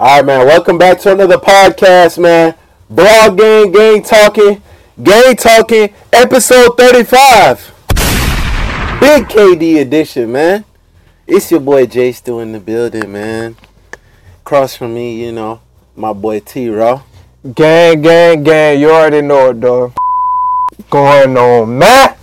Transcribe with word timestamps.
All 0.00 0.16
right, 0.16 0.24
man. 0.24 0.46
Welcome 0.46 0.78
back 0.78 0.98
to 1.00 1.12
another 1.12 1.36
podcast, 1.36 2.18
man. 2.18 2.54
Broad 2.88 3.36
Gang, 3.36 3.70
Gang 3.70 4.02
Talking, 4.02 4.62
Gang 5.02 5.36
Talking, 5.36 5.92
episode 6.10 6.78
35. 6.78 7.74
Big 8.98 9.24
KD 9.28 9.82
edition, 9.82 10.32
man. 10.32 10.64
It's 11.26 11.50
your 11.50 11.60
boy 11.60 11.84
Jstew 11.84 12.40
in 12.40 12.52
the 12.52 12.60
building, 12.60 13.12
man. 13.12 13.56
Across 14.38 14.76
from 14.76 14.94
me, 14.94 15.22
you 15.22 15.32
know, 15.32 15.60
my 15.94 16.14
boy 16.14 16.40
Traww. 16.40 17.02
Gang, 17.54 18.00
gang, 18.00 18.42
gang. 18.42 18.80
You 18.80 18.92
already 18.92 19.20
know 19.20 19.50
it, 19.50 19.60
dog. 19.60 19.92
Going 20.88 21.36
on, 21.36 21.78
man. 21.78 22.16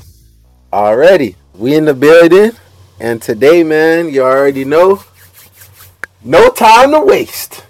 Already, 0.74 1.36
we 1.54 1.76
in 1.76 1.86
the 1.86 1.94
building, 1.94 2.54
and 3.00 3.22
today, 3.22 3.64
man, 3.64 4.10
you 4.10 4.24
already 4.24 4.66
know, 4.66 5.04
no 6.24 6.50
time 6.50 6.90
to 6.90 7.02
waste. 7.02 7.66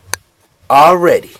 Already. 0.70 1.32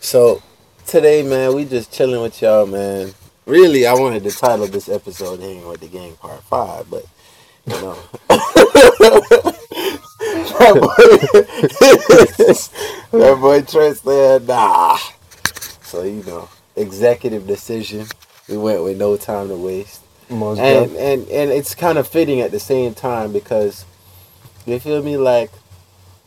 So 0.00 0.42
today, 0.86 1.22
man, 1.22 1.54
we 1.54 1.64
just 1.64 1.92
chilling 1.92 2.22
with 2.22 2.40
y'all, 2.40 2.66
man. 2.66 3.12
Really, 3.44 3.86
I 3.86 3.94
wanted 3.94 4.22
to 4.22 4.30
title 4.30 4.68
this 4.68 4.88
episode 4.88 5.40
"Hanging 5.40 5.66
with 5.66 5.80
the 5.80 5.88
Gang 5.88 6.14
Part 6.14 6.42
5, 6.44 6.88
but 6.88 7.04
you 7.66 7.72
know. 7.74 7.98
that 10.58 10.74
boy, 10.74 10.94
that 13.18 13.38
boy 13.40 13.62
Trent 13.62 13.96
said, 13.98 14.46
nah. 14.46 14.98
So, 15.82 16.02
you 16.02 16.22
know, 16.24 16.48
executive 16.76 17.46
decision. 17.46 18.06
We 18.48 18.56
went 18.56 18.84
with 18.84 18.96
no 18.96 19.16
time 19.16 19.48
to 19.48 19.56
waste. 19.56 20.02
Most 20.28 20.58
And, 20.58 20.94
and 20.96 21.28
and 21.28 21.50
it's 21.50 21.74
kind 21.74 21.98
of 21.98 22.06
fitting 22.06 22.40
at 22.40 22.50
the 22.52 22.60
same 22.60 22.94
time 22.94 23.32
because 23.32 23.84
you 24.66 24.78
feel 24.78 25.02
me 25.02 25.16
like 25.16 25.50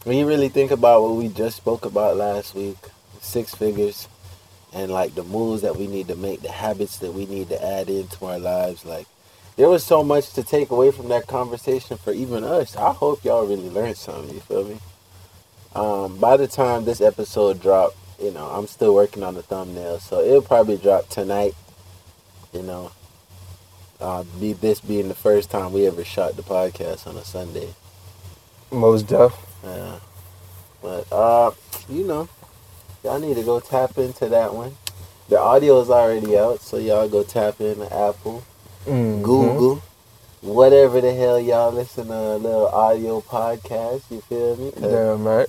when 0.04 0.18
you 0.18 0.28
really 0.28 0.50
think 0.50 0.72
about 0.72 1.02
what 1.02 1.16
we 1.16 1.28
just 1.28 1.58
spoke 1.58 1.86
about 1.86 2.18
last 2.18 2.56
week, 2.56 2.78
six 3.20 3.54
figures 3.54 4.08
and 4.74 4.92
like 4.92 5.16
the 5.16 5.24
moves 5.24 5.62
that 5.62 5.76
we 5.76 5.88
need 5.88 6.08
to 6.08 6.16
make, 6.16 6.42
the 6.42 6.52
habits 6.52 6.98
that 7.00 7.14
we 7.14 7.26
need 7.26 7.50
to 7.50 7.64
add 7.64 7.90
into 7.90 8.26
our 8.26 8.40
lives, 8.40 8.86
like 8.86 9.08
there 9.58 9.68
was 9.68 9.84
so 9.84 10.04
much 10.04 10.32
to 10.34 10.44
take 10.44 10.70
away 10.70 10.92
from 10.92 11.10
that 11.10 11.28
conversation 11.28 11.98
for 11.98 12.14
even 12.14 12.44
us. 12.44 12.76
I 12.78 12.94
hope 12.94 13.26
y'all 13.26 13.46
really 13.46 13.70
learned 13.70 13.98
something, 13.98 14.34
you 14.34 14.40
feel 14.40 14.64
me? 14.64 14.78
Um, 15.76 16.18
by 16.18 16.38
the 16.38 16.48
time 16.48 16.86
this 16.86 17.02
episode 17.02 17.62
drop, 17.62 17.94
you 18.22 18.32
know, 18.32 18.48
I'm 18.48 18.68
still 18.68 18.94
working 18.94 19.24
on 19.24 19.36
the 19.36 19.42
thumbnail, 19.44 20.00
so 20.00 20.22
it'll 20.22 20.42
probably 20.42 20.78
drop 20.78 21.10
tonight, 21.10 21.56
you 22.54 22.64
know. 22.64 22.92
Uh, 24.00 24.24
be 24.40 24.54
this 24.54 24.80
being 24.80 25.10
the 25.10 25.14
first 25.14 25.52
time 25.52 25.74
we 25.74 25.86
ever 25.86 26.06
shot 26.06 26.38
the 26.38 26.42
podcast 26.42 27.06
on 27.06 27.18
a 27.18 27.26
Sunday. 27.26 27.74
most 28.72 29.08
def. 29.08 29.49
Yeah. 29.64 30.00
But 30.82 31.12
uh, 31.12 31.52
you 31.90 32.04
know, 32.06 32.28
y'all 33.04 33.20
need 33.20 33.36
to 33.36 33.44
go 33.44 33.60
tap 33.60 33.98
into 33.98 34.28
that 34.30 34.54
one. 34.54 34.76
The 35.28 35.40
audio 35.40 35.80
is 35.82 35.90
already 35.90 36.38
out, 36.38 36.62
so 36.62 36.78
y'all 36.78 37.08
go 37.08 37.24
tap 37.24 37.60
in 37.62 37.82
Apple, 37.84 38.44
Mhm. 38.88 39.22
Google, 39.22 39.82
whatever 40.42 41.02
the 41.02 41.14
hell 41.14 41.40
y'all 41.40 41.72
listen 41.72 42.08
to 42.08 42.14
a 42.14 42.38
little 42.38 42.68
audio 42.68 43.22
podcast. 43.22 44.02
You 44.10 44.22
feel 44.22 44.56
me? 44.56 44.72
Damn 44.80 45.24
right. 45.28 45.48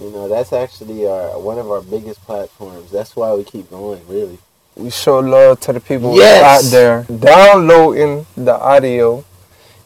You 0.00 0.10
know, 0.10 0.26
that's 0.28 0.52
actually 0.52 1.06
our 1.06 1.38
one 1.38 1.58
of 1.58 1.70
our 1.70 1.82
biggest 1.82 2.24
platforms. 2.26 2.90
That's 2.90 3.14
why 3.14 3.32
we 3.34 3.44
keep 3.44 3.70
going. 3.70 4.00
Really. 4.08 4.38
We 4.74 4.88
show 4.90 5.18
love 5.18 5.60
to 5.60 5.74
the 5.74 5.80
people 5.80 6.16
Yes. 6.16 6.64
out 6.64 6.70
there 6.70 7.02
downloading 7.04 8.26
the 8.36 8.58
audio 8.58 9.22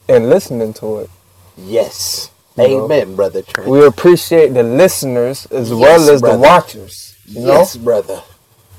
and 0.09 0.31
listening 0.31 0.73
to 0.75 0.99
it. 0.99 1.11
Yes. 1.57 2.31
You 2.59 2.69
know? 2.69 2.85
Amen, 2.85 3.17
brother 3.17 3.43
Trent. 3.43 3.69
We 3.69 3.85
appreciate 3.85 4.55
the 4.55 4.63
listeners 4.63 5.47
as 5.47 5.71
Yes, 5.71 5.79
well 5.79 6.11
as 6.11 6.21
brother. 6.21 6.37
the 6.37 6.43
watchers. 6.43 7.17
You 7.27 7.41
know? 7.41 7.47
yes, 7.47 7.77
brother. 7.77 8.23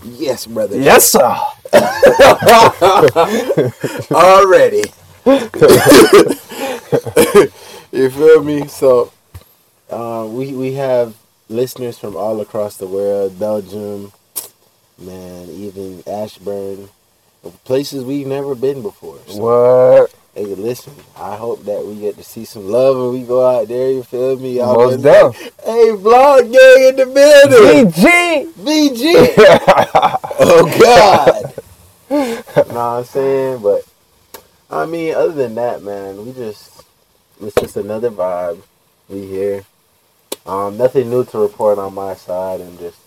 Yes, 0.03 0.45
brother. 0.45 0.79
Yes, 0.79 1.09
sir. 1.11 1.37
already. 4.11 4.83
you 7.91 8.09
feel 8.09 8.43
me? 8.43 8.67
So, 8.67 9.11
uh, 9.89 10.27
we 10.29 10.53
we 10.53 10.73
have 10.73 11.15
listeners 11.49 11.97
from 11.97 12.15
all 12.15 12.39
across 12.41 12.77
the 12.77 12.87
world, 12.87 13.39
Belgium, 13.39 14.11
man, 14.97 15.49
even 15.49 16.03
Ashburn, 16.07 16.89
places 17.65 18.03
we've 18.03 18.27
never 18.27 18.55
been 18.55 18.81
before. 18.81 19.19
So, 19.27 19.41
What? 19.41 20.13
Hey, 20.37 20.45
listen, 20.53 20.93
I 21.17 21.35
hope 21.35 21.63
that 21.65 21.83
we 21.83 21.95
get 21.95 22.15
to 22.17 22.23
see 22.23 22.45
some 22.45 22.69
love 22.69 22.95
when 22.95 23.19
we 23.19 23.27
go 23.27 23.43
out 23.45 23.67
there. 23.67 23.91
You 23.91 24.03
feel 24.03 24.37
me? 24.37 24.57
Y'all 24.57 24.75
Most 24.75 25.01
Hey, 25.65 25.89
vlog 25.97 26.51
gang 26.53 26.89
in 26.89 26.95
the 26.95 27.05
building. 27.07 27.91
BG. 27.91 28.53
VG. 28.53 29.33
oh 30.39 30.79
God. 30.79 31.53
know 32.09 32.63
what 32.63 32.77
I'm 32.77 33.03
saying? 33.03 33.63
But 33.63 33.83
I 34.69 34.85
mean, 34.85 35.15
other 35.15 35.33
than 35.33 35.55
that, 35.55 35.81
man, 35.81 36.23
we 36.23 36.33
just 36.33 36.83
it's 37.41 37.55
just 37.55 37.75
another 37.75 38.11
vibe. 38.11 38.61
We 39.09 39.25
here. 39.25 39.65
Um, 40.45 40.77
nothing 40.77 41.09
new 41.09 41.25
to 41.25 41.39
report 41.39 41.79
on 41.79 41.95
my 41.95 42.13
side, 42.13 42.61
and 42.61 42.77
just 42.77 42.97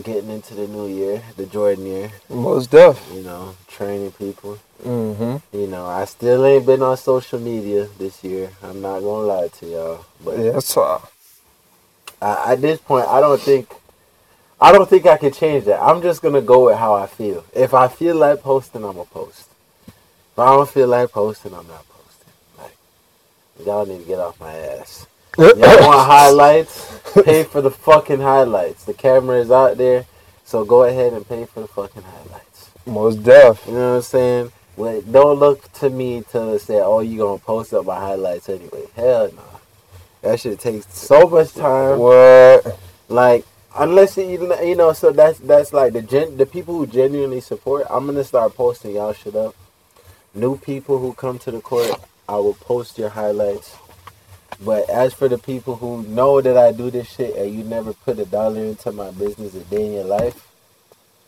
getting 0.00 0.30
into 0.30 0.54
the 0.54 0.66
new 0.66 0.88
year, 0.88 1.22
the 1.36 1.46
Jordan 1.46 1.86
year. 1.86 2.10
most 2.30 2.70
def. 2.70 3.00
You 3.12 3.22
know, 3.22 3.54
training 3.68 4.12
people. 4.12 4.58
Mm-hmm. 4.82 5.56
You 5.56 5.66
know, 5.66 5.86
I 5.86 6.04
still 6.06 6.44
ain't 6.46 6.66
been 6.66 6.82
on 6.82 6.96
social 6.96 7.38
media 7.38 7.88
this 7.98 8.24
year. 8.24 8.50
I'm 8.62 8.80
not 8.80 9.00
gonna 9.00 9.26
lie 9.26 9.48
to 9.48 9.66
y'all, 9.66 10.04
but 10.24 10.38
Yes, 10.38 10.66
sir. 10.66 10.98
I, 12.20 12.52
at 12.52 12.60
this 12.60 12.80
point, 12.80 13.06
I 13.06 13.20
don't 13.20 13.40
think, 13.40 13.68
I 14.60 14.72
don't 14.72 14.88
think 14.88 15.06
I 15.06 15.16
can 15.18 15.32
change 15.32 15.64
that. 15.66 15.82
I'm 15.82 16.02
just 16.02 16.22
gonna 16.22 16.40
go 16.40 16.66
with 16.66 16.78
how 16.78 16.94
I 16.94 17.06
feel. 17.06 17.44
If 17.54 17.74
I 17.74 17.88
feel 17.88 18.16
like 18.16 18.40
posting, 18.42 18.84
I'm 18.84 18.92
gonna 18.92 19.04
post. 19.04 19.48
If 19.86 20.38
I 20.38 20.46
don't 20.46 20.68
feel 20.68 20.88
like 20.88 21.10
posting, 21.10 21.52
I'm 21.52 21.66
not 21.66 21.84
posting. 21.88 22.32
Like, 22.58 22.76
y'all 23.66 23.84
need 23.86 24.00
to 24.00 24.06
get 24.06 24.18
off 24.18 24.40
my 24.40 24.52
ass. 24.54 25.06
Y'all 25.38 25.56
want 25.56 26.06
highlights? 26.06 27.00
Pay 27.24 27.44
for 27.44 27.60
the 27.60 27.70
fucking 27.70 28.20
highlights. 28.20 28.84
The 28.84 28.94
camera 28.94 29.38
is 29.38 29.50
out 29.50 29.76
there, 29.76 30.06
so 30.44 30.64
go 30.64 30.84
ahead 30.84 31.12
and 31.12 31.26
pay 31.28 31.46
for 31.46 31.60
the 31.60 31.68
fucking 31.68 32.02
highlights. 32.02 32.70
most 32.86 33.22
def. 33.22 33.66
You 33.66 33.74
know 33.74 33.90
what 33.90 33.96
I'm 33.96 34.02
saying? 34.02 34.52
Well, 34.76 35.00
don't 35.02 35.38
look 35.38 35.70
to 35.74 35.90
me 35.90 36.22
to 36.32 36.58
say, 36.58 36.80
"Oh, 36.80 37.00
you 37.00 37.18
gonna 37.18 37.38
post 37.38 37.74
up 37.74 37.86
my 37.86 37.96
highlights 37.98 38.48
anyway." 38.48 38.86
Hell 38.96 39.30
no. 39.34 39.42
That 40.22 40.40
shit 40.40 40.60
takes 40.60 40.86
so 40.94 41.28
much 41.28 41.52
time. 41.54 41.98
What? 41.98 42.78
Like 43.08 43.44
unless 43.76 44.16
you 44.16 44.54
you 44.62 44.76
know, 44.76 44.92
so 44.92 45.12
that's 45.12 45.38
that's 45.40 45.72
like 45.72 45.92
the 45.92 46.02
gen 46.02 46.36
the 46.36 46.46
people 46.46 46.74
who 46.76 46.86
genuinely 46.86 47.40
support. 47.40 47.86
I'm 47.90 48.06
gonna 48.06 48.24
start 48.24 48.54
posting 48.54 48.94
y'all 48.94 49.12
shit 49.12 49.34
up. 49.34 49.54
New 50.34 50.56
people 50.56 50.98
who 50.98 51.12
come 51.12 51.38
to 51.40 51.50
the 51.50 51.60
court, 51.60 51.90
I 52.28 52.36
will 52.36 52.54
post 52.54 52.98
your 52.98 53.10
highlights. 53.10 53.76
But 54.60 54.88
as 54.90 55.12
for 55.14 55.28
the 55.28 55.38
people 55.38 55.76
who 55.76 56.02
know 56.04 56.40
that 56.40 56.56
I 56.56 56.72
do 56.72 56.90
this 56.90 57.08
shit 57.08 57.34
and 57.36 57.54
you 57.54 57.64
never 57.64 57.92
put 57.92 58.18
a 58.18 58.24
dollar 58.24 58.60
into 58.64 58.92
my 58.92 59.10
business 59.10 59.54
a 59.54 59.60
day 59.60 59.86
in 59.86 59.92
your 59.92 60.04
life, 60.04 60.46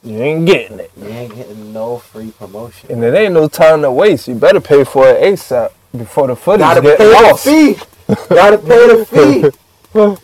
You 0.02 0.18
ain't 0.22 0.46
getting 0.46 0.78
it. 0.80 0.90
you 0.96 1.08
ain't 1.08 1.34
getting 1.34 1.72
no 1.72 1.98
free 1.98 2.30
promotion. 2.32 2.90
And 2.90 3.02
it 3.02 3.14
ain't 3.14 3.34
no 3.34 3.48
time 3.48 3.82
to 3.82 3.90
waste. 3.90 4.28
You 4.28 4.34
better 4.34 4.60
pay 4.60 4.84
for 4.84 5.08
it 5.08 5.20
ASAP 5.22 5.72
before 5.96 6.26
the 6.28 6.36
footage 6.36 6.60
Gotta 6.60 6.82
get 6.82 6.98
pay 6.98 7.12
lost. 7.12 7.44
the 7.44 7.74
fee. 7.74 8.14
Gotta 8.28 8.58
pay 8.58 8.86
the 8.96 9.06
fee. 9.06 9.50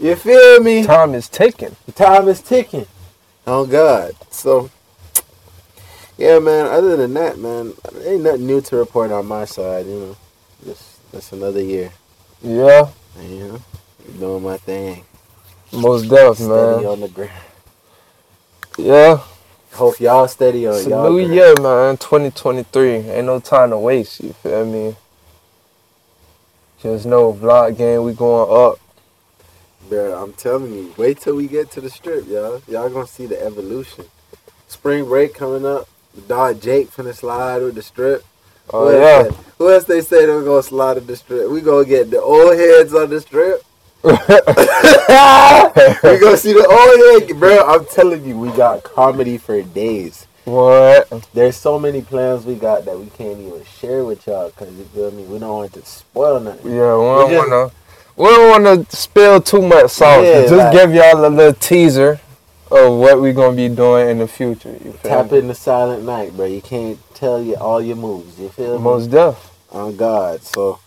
You 0.01 0.17
feel 0.17 0.59
me? 0.61 0.83
Time 0.83 1.15
is 1.15 1.29
ticking. 1.29 1.77
Time 1.95 2.27
is 2.27 2.43
ticking. 2.43 2.87
Oh 3.47 3.65
God. 3.65 4.15
So 4.31 4.69
yeah, 6.19 6.41
man. 6.41 6.67
Other 6.67 6.97
than 6.97 7.15
that, 7.15 7.39
man, 7.39 7.75
ain't 8.05 8.23
nothing 8.25 8.47
new 8.49 8.61
to 8.63 8.77
report 8.77 9.13
on 9.13 9.27
my 9.27 9.45
side. 9.45 9.87
You 9.87 9.93
know, 10.01 10.17
just 10.65 11.13
that's 11.13 11.31
another 11.33 11.63
year. 11.63 11.93
Yeah, 12.43 12.91
know, 13.19 13.61
doing 14.19 14.43
my 14.43 14.57
thing. 14.59 15.05
most 15.73 16.09
Steady 16.47 16.85
man. 16.85 16.87
on 16.87 17.01
the 17.01 17.09
ground. 17.09 17.33
Yeah, 18.79 19.21
Hope 19.73 20.01
y'all 20.01 20.29
steady 20.29 20.67
on 20.67 20.77
it's 20.77 20.87
a 20.87 20.91
y'all. 20.91 21.11
new 21.11 21.27
grind. 21.27 21.35
year, 21.35 21.55
man. 21.61 21.97
2023. 21.97 22.91
Ain't 23.11 23.27
no 23.27 23.41
time 23.41 23.71
to 23.71 23.79
waste. 23.79 24.23
You 24.23 24.33
feel 24.33 24.65
me? 24.67 24.97
Just 26.83 27.07
know, 27.07 27.33
vlog 27.33 27.77
gang, 27.77 28.03
we 28.05 28.15
going 28.15 28.51
up. 28.51 28.79
Bro, 29.89 30.23
I'm 30.23 30.33
telling 30.35 30.73
you, 30.73 30.95
wait 30.97 31.21
till 31.21 31.37
we 31.37 31.47
get 31.49 31.71
to 31.73 31.81
the 31.81 31.91
strip, 31.91 32.27
y'all. 32.29 32.63
Y'all 32.69 32.89
gonna 32.91 33.07
see 33.07 33.27
the 33.27 33.43
evolution. 33.43 34.07
Spring 34.69 35.05
break 35.05 35.35
coming 35.35 35.67
up. 35.67 35.89
Dog 36.29 36.61
Jake 36.61 36.91
finna 36.91 37.15
slide 37.15 37.63
with 37.63 37.75
the 37.75 37.83
strip. 37.83 38.25
Oh 38.73 38.91
yeah. 38.91 39.31
Who 39.59 39.71
else 39.73 39.85
they 39.85 40.01
say 40.01 40.27
they're 40.27 40.43
gonna 40.43 40.63
slide 40.63 40.97
at 40.97 41.07
the 41.07 41.17
strip? 41.17 41.51
We 41.51 41.61
gonna 41.61 41.85
get 41.85 42.11
the 42.11 42.21
old 42.21 42.57
heads 42.57 42.95
on 42.95 43.11
the 43.11 43.21
strip. 43.21 43.63
we 44.03 44.13
gonna 46.19 46.37
see 46.37 46.55
the 46.55 46.67
old 46.67 47.29
head, 47.29 47.39
bro. 47.39 47.59
I'm 47.67 47.85
telling 47.87 48.25
you, 48.25 48.39
we 48.39 48.51
got 48.53 48.83
comedy 48.83 49.37
for 49.39 49.61
days. 49.61 50.27
what? 50.45 51.11
There's 51.35 51.57
so 51.57 51.79
many 51.79 52.01
plans 52.01 52.47
we 52.47 52.55
got 52.55 52.85
that 52.87 52.99
we 52.99 53.07
can't 53.11 53.39
even 53.39 53.63
share 53.65 54.05
with 54.05 54.27
y'all 54.27 54.49
because 54.49 54.75
you 54.75 54.85
feel 54.85 55.11
me. 55.11 55.25
We 55.25 55.39
don't 55.39 55.57
want 55.57 55.75
to 55.75 55.85
spoil 55.85 56.41
nothing. 56.41 56.73
Yeah, 56.73 56.97
we 56.97 57.05
don't 57.05 57.35
wanna. 57.51 57.71
we 58.17 58.25
don't 58.27 58.65
want 58.65 58.89
to 58.91 58.97
spill 58.97 59.41
too 59.43 59.61
much 59.61 59.91
sauce. 59.91 60.25
Yeah, 60.25 60.43
just 60.43 60.55
like- 60.55 60.73
give 60.73 60.95
y'all 60.95 61.27
a 61.27 61.29
little 61.29 61.53
teaser 61.53 62.19
of 62.71 62.99
what 62.99 63.21
we're 63.21 63.33
gonna 63.33 63.57
be 63.57 63.69
doing 63.69 64.09
in 64.09 64.19
the 64.19 64.29
future. 64.29 64.71
You 64.85 64.93
feel 64.93 65.11
Tap 65.11 65.33
me? 65.33 65.39
in 65.39 65.49
the 65.49 65.55
silent 65.55 66.05
night, 66.05 66.37
bro. 66.37 66.47
You 66.47 66.63
can't 66.63 66.99
tell 67.15 67.43
you 67.43 67.57
all 67.57 67.81
your 67.83 67.97
moves. 67.97 68.39
You 68.39 68.49
feel 68.49 68.79
me? 68.79 68.85
Most 68.85 69.11
deaf. 69.11 69.49
on 69.73 69.97
God. 69.97 70.43
So, 70.43 70.79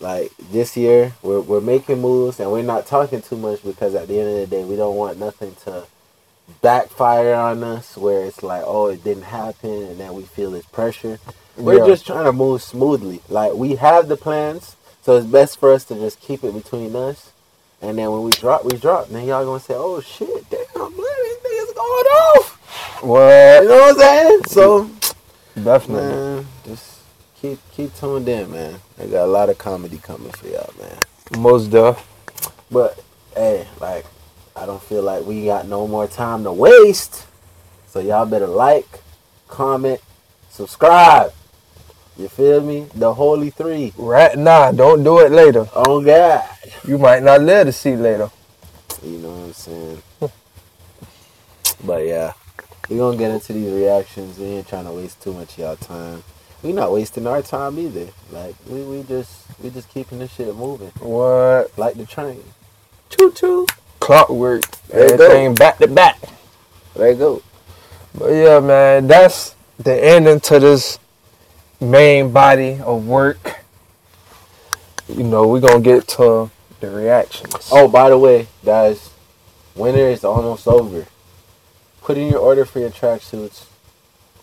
like 0.00 0.32
this 0.52 0.76
year, 0.76 1.12
we're 1.22 1.40
we're 1.40 1.60
making 1.60 2.00
moves, 2.00 2.38
and 2.40 2.50
we're 2.52 2.62
not 2.62 2.86
talking 2.86 3.22
too 3.22 3.36
much 3.36 3.62
because 3.64 3.94
at 3.94 4.08
the 4.08 4.18
end 4.20 4.28
of 4.28 4.50
the 4.50 4.56
day, 4.56 4.64
we 4.64 4.76
don't 4.76 4.96
want 4.96 5.18
nothing 5.18 5.54
to 5.64 5.84
backfire 6.62 7.34
on 7.34 7.62
us. 7.64 7.96
Where 7.96 8.24
it's 8.24 8.42
like, 8.42 8.62
oh, 8.66 8.86
it 8.88 9.02
didn't 9.04 9.24
happen, 9.24 9.70
and 9.70 9.98
then 10.00 10.14
we 10.14 10.22
feel 10.24 10.50
this 10.50 10.66
pressure. 10.66 11.18
We're 11.56 11.78
Yeah. 11.78 11.86
just 11.86 12.06
trying 12.06 12.24
to 12.24 12.32
move 12.32 12.62
smoothly. 12.62 13.22
Like 13.28 13.54
we 13.54 13.76
have 13.76 14.08
the 14.08 14.16
plans, 14.16 14.76
so 15.02 15.16
it's 15.16 15.26
best 15.26 15.58
for 15.58 15.72
us 15.72 15.84
to 15.84 15.94
just 15.94 16.20
keep 16.20 16.44
it 16.44 16.52
between 16.54 16.94
us. 16.94 17.30
And 17.82 17.98
then 17.98 18.10
when 18.10 18.22
we 18.22 18.30
drop, 18.32 18.64
we 18.64 18.76
drop. 18.76 19.06
And 19.08 19.16
then 19.16 19.26
y'all 19.26 19.44
gonna 19.44 19.60
say, 19.60 19.74
"Oh 19.76 20.00
shit, 20.00 20.48
damn, 20.50 20.82
man, 20.82 20.90
these 20.96 21.36
niggas 21.44 21.74
going 21.86 22.10
off." 22.24 23.02
What? 23.02 23.62
You 23.62 23.68
know 23.68 23.78
what 23.78 23.94
I'm 23.94 24.00
saying? 24.00 24.40
So 24.48 24.90
Definitely. 25.62 26.10
Man, 26.10 26.46
just 26.66 27.00
keep 27.40 27.58
keep 27.72 27.94
tuned 27.94 28.28
in, 28.28 28.50
man. 28.50 28.78
I 29.00 29.06
got 29.06 29.24
a 29.24 29.30
lot 29.30 29.48
of 29.48 29.56
comedy 29.56 29.98
coming 29.98 30.30
for 30.32 30.48
y'all, 30.48 30.72
man. 30.78 30.98
Most 31.40 31.70
deaf. 31.70 32.06
But 32.70 33.02
hey, 33.34 33.66
like 33.80 34.04
I 34.54 34.66
don't 34.66 34.82
feel 34.82 35.02
like 35.02 35.24
we 35.24 35.46
got 35.46 35.66
no 35.66 35.88
more 35.88 36.06
time 36.06 36.44
to 36.44 36.52
waste. 36.52 37.26
So 37.86 38.00
y'all 38.00 38.26
better 38.26 38.46
like, 38.46 38.86
comment, 39.48 40.00
subscribe. 40.50 41.32
You 42.18 42.28
feel 42.28 42.60
me? 42.60 42.86
The 42.94 43.14
holy 43.14 43.50
three. 43.50 43.94
Right 43.96 44.36
now, 44.36 44.72
don't 44.72 45.02
do 45.02 45.20
it 45.20 45.32
later. 45.32 45.68
Oh 45.74 46.02
God. 46.02 46.44
You 46.86 46.98
might 46.98 47.22
not 47.22 47.40
live 47.40 47.66
to 47.66 47.72
see 47.72 47.96
later. 47.96 48.30
You 49.02 49.18
know 49.18 49.30
what 49.30 49.46
I'm 49.46 49.52
saying? 49.54 50.02
but 51.84 52.06
yeah. 52.06 52.32
we're 52.88 52.98
gonna 52.98 53.16
get 53.16 53.30
into 53.30 53.52
these 53.52 53.72
reactions. 53.72 54.38
We 54.38 54.46
ain't 54.46 54.68
trying 54.68 54.84
to 54.84 54.92
waste 54.92 55.22
too 55.22 55.32
much 55.32 55.54
of 55.54 55.58
y'all 55.58 55.76
time. 55.76 56.22
We 56.62 56.72
not 56.72 56.92
wasting 56.92 57.26
our 57.26 57.42
time 57.42 57.78
either. 57.78 58.08
Like 58.30 58.54
we, 58.68 58.82
we 58.82 59.02
just 59.02 59.46
we 59.62 59.70
just 59.70 59.88
keeping 59.90 60.18
this 60.18 60.32
shit 60.32 60.54
moving. 60.54 60.90
What? 61.00 61.76
Like 61.76 61.94
the 61.94 62.06
train. 62.06 62.42
Choo 63.10 63.32
choo. 63.32 63.66
Clockwork. 64.00 64.70
There. 64.88 65.12
Everything 65.12 65.54
back 65.54 65.78
to 65.78 65.88
back. 65.88 66.18
There 66.94 67.10
you 67.10 67.16
go. 67.16 67.42
But 68.16 68.30
yeah, 68.30 68.60
man, 68.60 69.06
that's 69.06 69.54
the 69.78 69.92
ending 69.92 70.40
to 70.40 70.58
this 70.58 70.98
main 71.80 72.32
body 72.32 72.80
of 72.80 73.06
work. 73.06 73.60
You 75.08 75.24
know, 75.24 75.46
we're 75.46 75.60
gonna 75.60 75.80
get 75.80 76.08
to 76.08 76.50
the 76.80 76.90
reactions. 76.90 77.68
Oh, 77.70 77.88
by 77.88 78.08
the 78.10 78.18
way, 78.18 78.48
guys, 78.64 79.10
winter 79.74 80.08
is 80.08 80.24
almost 80.24 80.66
over. 80.66 81.06
Put 82.06 82.18
in 82.18 82.30
your 82.30 82.38
order 82.38 82.64
for 82.64 82.78
your 82.78 82.90
tracksuits. 82.90 83.64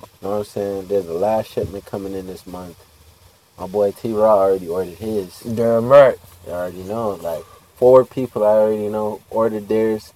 You 0.01 0.07
Know 0.21 0.29
what 0.31 0.35
I'm 0.39 0.43
saying? 0.43 0.87
There's 0.87 1.07
a 1.07 1.13
last 1.13 1.49
shipment 1.53 1.85
coming 1.85 2.13
in 2.13 2.27
this 2.27 2.45
month. 2.45 2.75
My 3.57 3.67
boy 3.67 3.93
Traww 3.93 4.19
already 4.21 4.67
ordered 4.67 4.95
his. 4.97 5.39
damn 5.39 5.87
right. 5.87 6.17
You 6.45 6.51
already 6.51 6.83
know. 6.83 7.11
Like 7.11 7.45
four 7.77 8.03
people 8.03 8.43
I 8.43 8.49
already 8.49 8.89
know 8.89 9.21
ordered 9.29 9.69
theirs. 9.69 10.11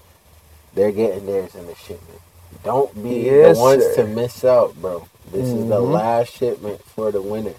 They're 0.74 0.92
getting 0.92 1.26
theirs 1.26 1.56
in 1.56 1.68
the 1.68 1.76
shipment. 1.76 2.20
Don't 2.66 3.02
be 3.02 3.22
Yes, 3.22 3.56
the 3.56 3.62
ones 3.64 3.84
sir. 3.86 3.96
to 3.96 4.08
miss 4.08 4.44
out, 4.44 4.76
bro. 4.82 5.08
This 5.32 5.48
is 5.48 5.68
the 5.70 5.80
Mhm. 5.80 5.94
last 5.94 6.34
shipment 6.34 6.84
for 6.84 7.12
the 7.14 7.22
winter. 7.22 7.56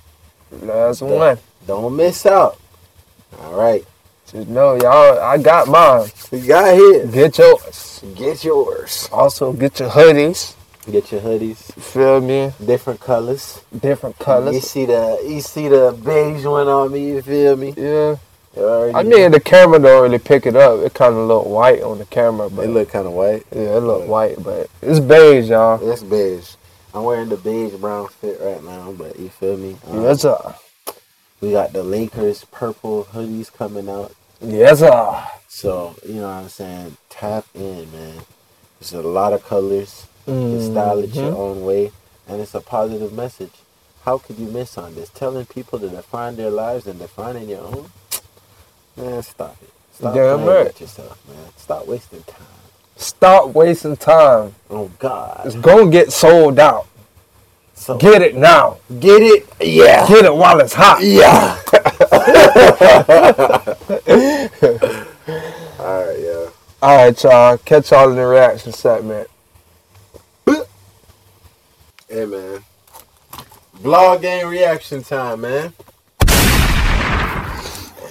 Last 0.53 0.99
The- 0.99 1.07
one. 1.07 1.39
Don't 1.67 1.97
miss 1.97 2.27
out. 2.27 2.59
All 3.43 3.55
right. 3.55 3.87
Just 4.31 4.49
know, 4.49 4.75
y'all, 4.75 5.19
I 5.19 5.39
got 5.39 5.69
mine. 5.69 6.09
We 6.31 6.41
got 6.43 6.75
here. 6.75 7.07
Get 7.07 7.39
yours. 7.39 8.05
Get 8.15 8.45
yours. 8.45 9.09
Also, 9.11 9.55
get 9.55 9.81
your 9.81 9.89
hoodies. 9.89 10.55
Get 10.91 11.11
your 11.11 11.23
hoodies. 11.23 11.75
You 11.75 11.83
feel 11.83 12.21
me? 12.21 12.53
different 12.65 13.01
colors. 13.01 13.63
Different 13.81 14.19
colors. 14.19 14.55
You 14.55 14.61
see 14.61 14.85
the 14.85 15.19
you 15.27 15.41
see 15.41 15.69
the 15.69 15.99
beige 16.05 16.45
one 16.45 16.69
on 16.69 16.93
me. 16.93 17.09
You 17.09 17.23
feel 17.23 17.57
me? 17.57 17.73
Yeah. 17.75 18.17
You 18.55 18.93
I 18.95 19.03
mean, 19.03 19.31
the 19.31 19.41
camera 19.41 19.79
don't 19.79 20.03
really 20.03 20.19
pick 20.19 20.45
it 20.45 20.57
up. 20.57 20.81
It 20.81 20.93
kind 20.93 21.15
of 21.15 21.27
look 21.27 21.47
white 21.47 21.81
on 21.83 21.99
the 21.99 22.07
camera, 22.07 22.51
but 22.51 22.63
they 22.63 22.69
look 22.69 22.91
kind 22.91 23.07
of 23.07 23.13
white. 23.15 23.47
yeah, 23.55 23.77
it 23.77 23.81
look 23.81 24.09
white, 24.09 24.43
but 24.43 24.69
it's 24.83 25.01
beige, 25.01 25.49
y'all. 25.49 25.79
It's 25.91 26.03
beige. 26.03 26.55
I'm 26.93 27.05
wearing 27.05 27.29
the 27.31 27.37
beige 27.39 27.75
brown 27.75 28.09
fit 28.09 28.39
right 28.41 28.63
now, 28.63 28.93
but 28.93 29.19
you 29.19 29.29
feel 29.29 29.57
me? 29.57 29.77
Um, 29.87 30.03
Yes, 30.03 30.23
sir. 30.23 30.55
We 31.41 31.53
got 31.53 31.73
the 31.73 31.85
Lakers 31.85 32.45
purple 32.51 33.05
hoodies 33.05 33.53
coming 33.53 33.89
out. 33.89 34.13
Yes, 34.41 34.79
sir. 34.81 35.23
So 35.49 35.95
you 36.07 36.15
know 36.17 36.23
what 36.29 36.29
I'm 36.45 36.49
saying? 36.49 36.97
Tap 37.11 37.45
in, 37.55 37.91
man. 37.93 38.19
There's 38.81 38.93
a 38.93 39.03
lot 39.03 39.33
of 39.33 39.45
colors. 39.45 40.07
You 40.27 40.35
can 40.35 40.73
style 40.73 40.99
it 40.99 41.11
your 41.15 41.33
Mhm. 41.33 41.39
own 41.39 41.65
way, 41.65 41.91
and 42.29 42.41
it's 42.41 42.55
a 42.55 42.61
positive 42.61 43.13
message. 43.13 43.53
How 44.05 44.19
could 44.19 44.39
you 44.39 44.47
miss 44.47 44.79
on 44.79 44.95
this? 44.95 45.09
Telling 45.11 45.47
people 45.47 45.79
to 45.81 45.89
define 45.89 46.37
their 46.37 46.51
lives 46.51 46.87
and 46.87 46.99
defining 46.99 47.49
your 47.49 47.61
own? 47.63 47.91
Man, 48.97 49.23
stop 49.23 49.57
it. 49.63 49.71
Stop 49.99 50.15
Damn 50.15 50.43
playing 50.45 50.65
right. 50.67 50.81
yourself, 50.81 51.19
man. 51.29 51.49
Stop 51.57 51.87
wasting 51.87 52.23
time. 52.25 52.47
Stop 52.97 53.47
wasting 53.55 53.97
time. 53.97 54.55
Oh 54.71 54.91
God. 54.99 55.43
It's 55.45 55.57
gonna 55.57 55.91
get 55.91 56.13
sold 56.13 56.59
out. 56.59 56.87
So 57.75 57.97
Get 57.97 58.23
it 58.23 58.35
now. 58.37 58.77
get 59.01 59.23
it? 59.23 59.47
Yeah. 59.61 60.07
Get 60.07 60.25
it 60.25 60.35
while 60.35 60.61
it's 60.61 60.75
hot. 60.75 61.03
Yeah. 61.03 61.57
All 62.29 62.35
right, 66.05 66.19
yeah. 66.19 66.49
All 66.83 66.97
right, 66.97 67.23
y'all. 67.23 67.59
Catch 67.59 67.91
y'all 67.91 68.11
in 68.11 68.17
the 68.17 68.27
reaction 68.27 68.73
segment. 68.73 69.29
Hey, 72.09 72.25
man. 72.25 72.65
Vlog 73.83 74.23
gang 74.23 74.47
reaction 74.47 75.03
time, 75.03 75.43
man. 75.43 75.73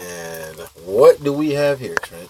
And 0.02 0.58
what 0.86 1.24
do 1.24 1.34
we 1.34 1.52
have 1.52 1.80
here, 1.80 1.96
Trent? 1.96 2.30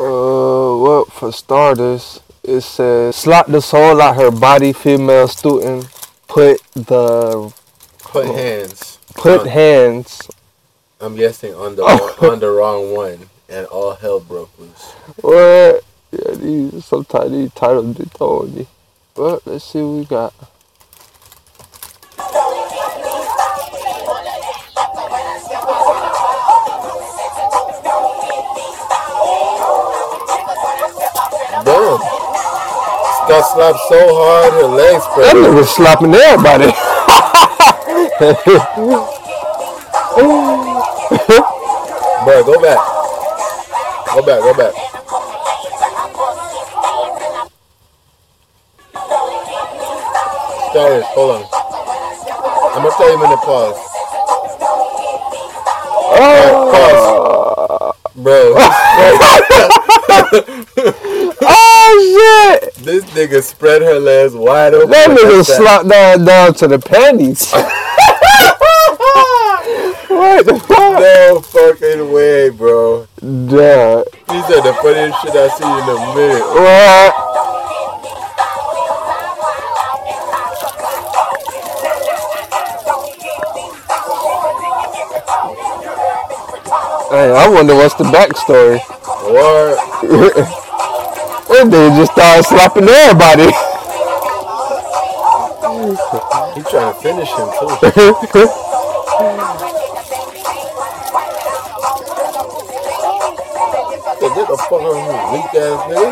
Uh, 0.00 0.76
well, 0.78 1.04
for 1.06 1.32
starters, 1.32 2.20
it 2.42 2.60
says 2.62 3.16
slap 3.16 3.46
the 3.46 3.60
soul 3.60 4.00
out 4.00 4.16
her 4.16 4.30
body, 4.30 4.72
female 4.72 5.28
student. 5.28 5.86
Put 6.28 6.60
the 6.74 7.52
Put 7.98 8.26
hands. 8.26 8.98
Put 9.16 9.40
on- 9.40 9.46
hands. 9.46 10.28
I'm 11.00 11.14
guessing 11.16 11.54
on 11.54 11.76
the 11.76 11.82
on 12.22 12.38
the 12.40 12.50
wrong 12.50 12.94
one, 12.94 13.28
and 13.48 13.66
all 13.66 13.94
hell 13.94 14.20
broke 14.20 14.50
loose. 14.58 14.92
What? 15.20 15.84
Yeah, 16.12 16.34
these 16.34 16.84
sometimes 16.84 17.32
these 17.32 17.52
titles 17.52 17.96
be 17.96 18.04
throwing 18.04 18.54
me. 18.54 18.66
But 19.14 19.46
let's 19.46 19.64
see 19.64 19.82
what 19.82 19.98
we 19.98 20.04
got. 20.04 20.34
Damn. 31.64 31.98
Got 33.28 33.42
slapped 33.52 33.78
so 33.88 33.98
hard, 34.14 34.52
her 34.54 34.66
legs 34.68 35.04
That 35.16 35.34
nigga 35.34 35.64
slapping 35.64 36.14
everybody. 36.14 36.72
Bro, 38.18 38.32
go 42.44 42.60
back. 42.62 42.78
Go 44.14 44.22
back, 44.24 44.40
go 44.40 44.54
back. 44.56 44.72
Stars, 50.70 51.04
hold 51.08 51.30
on. 51.36 51.42
I'm 52.74 52.82
gonna 52.82 52.96
tell 52.96 53.10
you 53.12 53.18
when 53.20 53.30
to 53.30 53.36
pause. 53.36 53.76
oh, 56.18 57.92
Bro, 58.16 58.54
oh 61.42 62.58
shit! 62.62 62.74
this 62.76 63.04
nigga 63.10 63.42
spread 63.42 63.82
her 63.82 64.00
legs 64.00 64.32
wide 64.32 64.72
open. 64.72 64.88
That 64.90 65.10
nigga 65.10 65.36
that. 65.38 65.44
slapped 65.44 65.88
down 65.88 66.24
down 66.24 66.54
to 66.54 66.66
the 66.68 66.78
panties. 66.78 67.52
what 70.08 70.46
the 70.46 70.58
fuck? 70.60 71.00
No 71.00 71.40
fucking 71.40 72.12
way, 72.12 72.50
bro. 72.50 73.06
Duh. 73.20 74.04
He 74.30 74.42
said 74.42 74.62
the 74.62 74.74
funniest 74.82 75.20
shit 75.22 75.34
I 75.34 75.48
see 75.48 75.64
in 75.64 75.88
a 75.88 76.14
minute. 76.14 76.44
What? 76.54 77.26
Hey, 87.10 87.30
I 87.32 87.48
wonder 87.48 87.74
what's 87.74 87.94
the 87.94 88.04
backstory. 88.04 88.78
What? 89.30 89.78
And 91.56 91.72
they 91.72 91.88
just 91.96 92.12
started 92.12 92.44
slapping 92.44 92.88
everybody. 92.88 93.65
He 95.86 96.62
trying 96.62 96.92
to 96.92 97.00
finish 97.00 97.30
him 97.30 97.48
too. 97.60 97.68
Get 104.36 104.48
the 104.48 104.56
fuck 104.58 104.82
out 104.82 104.90
of 104.90 104.96
here, 105.00 105.22
weak 105.32 105.54
ass 105.54 105.80
nigga. 105.88 106.10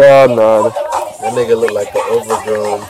Yeah, 0.00 0.26
nah. 0.26 0.70
That 1.20 1.32
nigga 1.34 1.54
look 1.60 1.72
like 1.72 1.94
an 1.94 2.00
overgrown. 2.10 2.80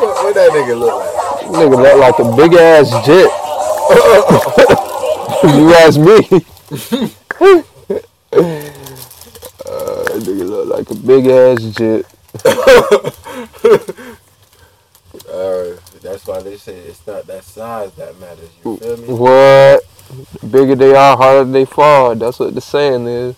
What, 0.00 0.12
what 0.24 0.34
that 0.34 0.50
nigga 0.52 0.74
look 0.78 0.94
like? 0.94 1.12
Nigga 1.60 1.76
look 1.82 1.98
like 1.98 2.18
a 2.20 2.24
big 2.36 2.54
ass 2.54 2.90
jet. 3.04 3.30
you 5.58 5.74
ask 5.74 5.98
me. 5.98 7.62
that 10.24 10.30
nigga 10.30 10.48
look 10.48 10.68
like 10.68 10.90
a 10.90 10.94
big 10.94 11.26
ass 11.26 11.62
jet. 11.76 12.06
Uh, 15.28 15.76
that's 16.02 16.26
why 16.26 16.40
they 16.42 16.56
say 16.56 16.76
it's 16.76 17.06
not 17.06 17.26
that 17.26 17.44
size 17.44 17.92
that 17.94 18.18
matters. 18.20 18.50
You 18.64 18.76
feel 18.78 18.96
me? 18.98 19.08
What? 19.08 19.84
The 20.40 20.46
bigger 20.46 20.74
they 20.74 20.94
are, 20.94 21.16
harder 21.16 21.50
they 21.50 21.64
fall. 21.64 22.14
That's 22.14 22.38
what 22.38 22.54
the 22.54 22.60
saying 22.60 23.06
is. 23.06 23.36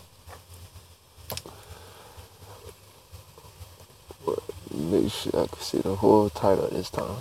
What? 4.25 4.41
Make 4.73 5.13
sure 5.13 5.43
I 5.43 5.47
can 5.47 5.61
see 5.61 5.79
the 5.79 5.95
whole 5.97 6.31
title 6.31 6.69
this 6.69 6.91
time. 6.91 7.17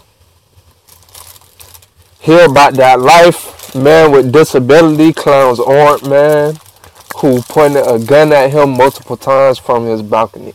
Hear 2.20 2.46
about 2.46 2.76
that 2.76 3.00
life, 3.00 3.76
man 3.76 4.12
with 4.12 4.32
disability 4.32 5.14
clowns 5.14 5.60
aren't, 5.60 6.08
man 6.10 6.58
who 7.24 7.42
pointed 7.44 7.88
a 7.88 7.98
gun 8.00 8.34
at 8.34 8.52
him 8.52 8.72
multiple 8.72 9.16
times 9.16 9.58
from 9.58 9.86
his 9.86 10.02
balcony. 10.02 10.54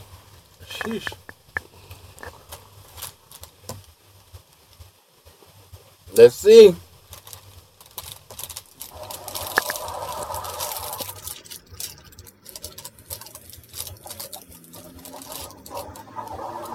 Sheesh. 0.66 1.10
Let's 6.14 6.34
see. 6.34 6.74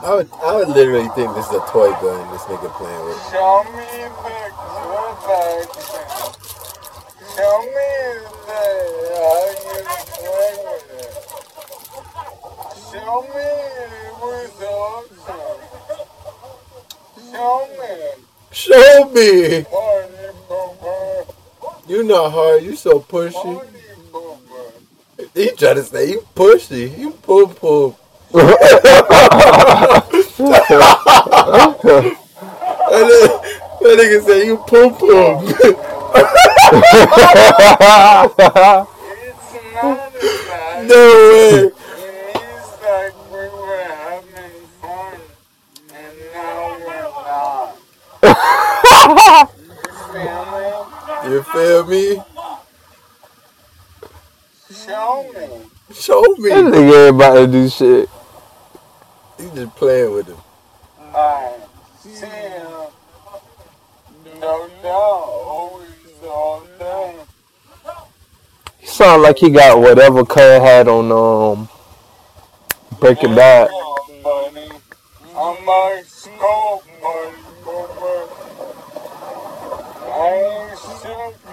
I 0.01 0.15
would, 0.15 0.29
I 0.41 0.55
would 0.55 0.69
literally 0.69 1.07
think 1.09 1.35
this 1.35 1.45
is 1.45 1.53
a 1.53 1.59
toy 1.67 1.91
gun 2.01 2.31
this 2.33 2.41
nigga 2.41 2.71
playing 2.77 3.05
with. 3.05 3.21
Show 3.29 3.63
me 3.75 3.85
the 4.09 4.33
back. 5.27 5.69
Show 7.37 7.61
me 7.61 7.71
the 8.47 8.63
how 9.15 9.47
you 9.49 9.83
play 10.13 10.53
with 10.65 10.91
it. 12.93 13.02
Show 13.13 13.21
me 13.21 13.29
awesome. 14.65 15.61
Show 17.31 17.67
me. 17.77 17.93
Show 18.51 18.97
me! 19.13 19.65
You 21.87 22.03
not 22.05 22.31
hard, 22.31 22.63
you 22.63 22.75
so 22.75 22.99
pushy. 23.01 23.61
He 25.35 25.51
trying 25.51 25.75
to 25.75 25.83
say 25.83 26.09
you 26.09 26.25
pushy, 26.35 26.97
you 26.97 27.11
poo 27.11 27.47
poo. 27.49 27.95
that 28.31 28.57
nigga- 33.83 34.23
say 34.25 34.45
you 34.47 34.57
poo 34.57 34.89
poo. 34.89 35.43
It's 39.25 39.53
not 39.75 40.15
about 40.15 40.85
no 40.85 40.95
way. 40.95 41.53
It 41.53 41.73
means 41.73 42.69
like 42.83 43.15
we 43.31 43.37
were 43.37 43.83
having 43.83 44.67
fun, 44.81 45.19
and 45.93 46.15
now 46.33 46.77
we're 46.85 47.09
not. 47.27 47.75
You 51.33 51.41
feel 51.41 51.87
me? 51.87 52.21
Show 54.71 55.31
me. 55.33 55.47
Show 55.91 56.21
That 56.21 56.37
me. 56.37 56.51
nigga 56.51 57.07
ain't 57.07 57.15
about 57.15 57.33
to 57.33 57.47
do 57.47 57.67
shit. 57.69 58.07
He 59.39 59.49
just 59.55 59.75
playing 59.75 60.13
with 60.13 60.27
him. 60.27 60.37
I 61.15 61.55
see 62.03 62.09
him. 62.11 62.67
No, 64.39 64.69
no, 64.83 64.89
always 64.91 65.89
all 66.23 66.61
day. 66.77 67.15
He 68.77 68.85
sound 68.85 69.23
like 69.23 69.39
he 69.39 69.49
got 69.49 69.79
whatever 69.79 70.23
Cud 70.23 70.61
had 70.61 70.87
on 70.87 71.11
um 71.11 71.67
Breaking 72.99 73.33
Bad. 73.33 73.71
Buddy. 74.23 74.69
I'm 75.35 75.65
my 75.65 76.03
scope, 76.05 76.83
buddy. 77.01 77.37
Boomer. 77.65 78.27
I 80.15 80.69
ain't 80.69 80.77
shoot, 80.77 81.33
baby. 81.43 81.52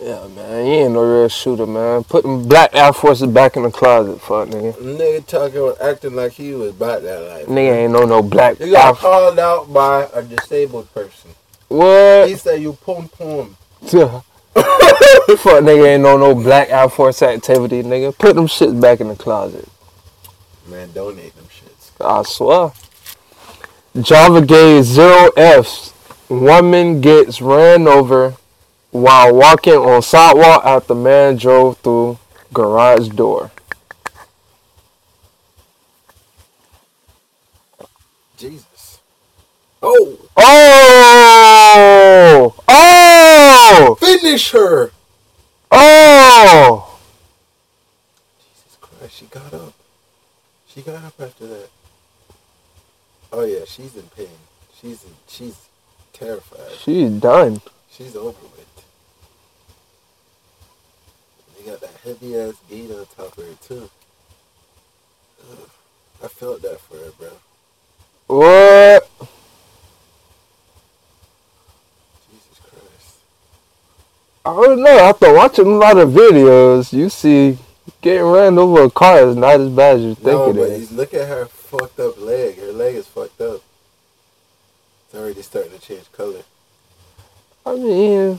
Yeah, 0.00 0.28
man, 0.28 0.64
he 0.66 0.72
ain't 0.74 0.92
no 0.92 1.02
real 1.02 1.28
shooter, 1.28 1.66
man. 1.66 2.04
Put 2.04 2.22
them 2.22 2.46
black 2.46 2.70
Air 2.74 2.92
Forces 2.92 3.26
back 3.28 3.56
in 3.56 3.62
the 3.64 3.70
closet, 3.70 4.20
fuck 4.20 4.48
nigga. 4.48 4.74
Nigga 4.74 5.26
talking, 5.26 5.58
about 5.58 5.80
acting 5.80 6.14
like 6.14 6.32
he 6.32 6.52
was 6.52 6.70
about 6.70 7.02
that 7.02 7.20
life. 7.20 7.46
Nigga 7.46 7.84
ain't 7.84 7.92
know 7.92 8.04
no 8.04 8.22
black 8.22 8.60
You 8.60 8.70
got 8.72 8.96
called 8.96 9.38
out 9.38 9.72
by 9.72 10.08
a 10.14 10.22
disabled 10.22 10.92
person. 10.94 11.30
What? 11.68 12.28
He 12.28 12.36
said 12.36 12.60
you 12.60 12.74
pum 12.74 13.08
pum. 13.08 13.56
fuck 13.82 15.62
nigga 15.64 15.88
ain't 15.94 16.02
know 16.02 16.16
no 16.16 16.34
black 16.34 16.68
Air 16.70 16.88
Force 16.88 17.22
activity, 17.22 17.82
nigga. 17.82 18.16
Put 18.16 18.36
them 18.36 18.46
shits 18.46 18.80
back 18.80 19.00
in 19.00 19.08
the 19.08 19.16
closet. 19.16 19.68
Man, 20.68 20.92
donate 20.92 21.34
them 21.34 21.46
shits. 21.46 21.90
I 22.04 22.22
swear. 22.22 22.72
Java 24.00 24.44
gave 24.44 24.84
zero 24.84 25.30
Fs. 25.36 25.92
Woman 26.28 27.00
gets 27.00 27.40
ran 27.40 27.88
over 27.88 28.34
while 28.90 29.34
walking 29.34 29.74
on 29.74 30.02
sidewalk 30.02 30.62
after 30.64 30.94
man 30.94 31.36
drove 31.36 31.78
through 31.78 32.18
garage 32.52 33.08
door. 33.08 33.50
Jesus. 38.36 39.00
Oh, 39.82 40.18
Oh! 40.36 42.54
Oh! 42.68 43.96
finish 43.98 44.50
her. 44.52 44.92
Oh! 45.70 46.98
Jesus 48.38 48.76
Christ, 48.80 49.16
she 49.16 49.26
got 49.26 49.52
up. 49.52 49.72
She 50.68 50.82
got 50.82 51.04
up 51.04 51.20
after 51.20 51.46
that. 51.48 51.70
Oh 53.32 53.44
yeah, 53.44 53.64
she's 53.66 53.94
in 53.96 54.04
pain. 54.16 54.28
She's 54.80 55.04
in, 55.04 55.10
she's 55.26 55.68
terrified. 56.12 56.72
She's 56.78 57.10
done. 57.10 57.60
She's 57.90 58.16
over 58.16 58.28
with. 58.28 58.84
They 61.58 61.70
got 61.70 61.80
that 61.80 61.94
heavy 62.04 62.36
ass 62.36 62.54
beat 62.70 62.90
on 62.90 63.06
top 63.16 63.36
of 63.36 63.44
her 63.44 63.54
too. 63.62 63.90
Ugh. 65.50 65.68
I 66.24 66.28
felt 66.28 66.62
that 66.62 66.80
for 66.80 66.96
her, 66.96 67.12
bro. 67.18 67.28
What? 68.28 69.08
Jesus 72.30 72.60
Christ. 72.60 73.16
I 74.44 74.52
don't 74.54 74.82
know. 74.82 74.98
After 74.98 75.32
watching 75.32 75.66
a 75.66 75.70
lot 75.70 75.98
of 75.98 76.10
videos, 76.10 76.92
you 76.92 77.08
see 77.08 77.58
getting 78.00 78.24
ran 78.24 78.58
over 78.58 78.84
a 78.84 78.90
car 78.90 79.28
is 79.28 79.36
not 79.36 79.60
as 79.60 79.68
bad 79.70 79.96
as 79.96 80.02
you 80.02 80.14
think 80.14 80.26
no, 80.26 80.50
it 80.50 80.54
but 80.54 80.70
is. 80.70 80.92
look 80.92 81.14
at 81.14 81.28
her 81.28 81.46
fucked 81.46 82.00
up 82.00 82.18
leg. 82.20 82.47
Leg 82.78 82.94
is 82.94 83.08
fucked 83.08 83.40
up. 83.40 83.60
It's 85.06 85.14
already 85.14 85.42
starting 85.42 85.72
to 85.72 85.80
change 85.80 86.10
color. 86.12 86.42
I 87.66 87.74
mean, 87.74 88.38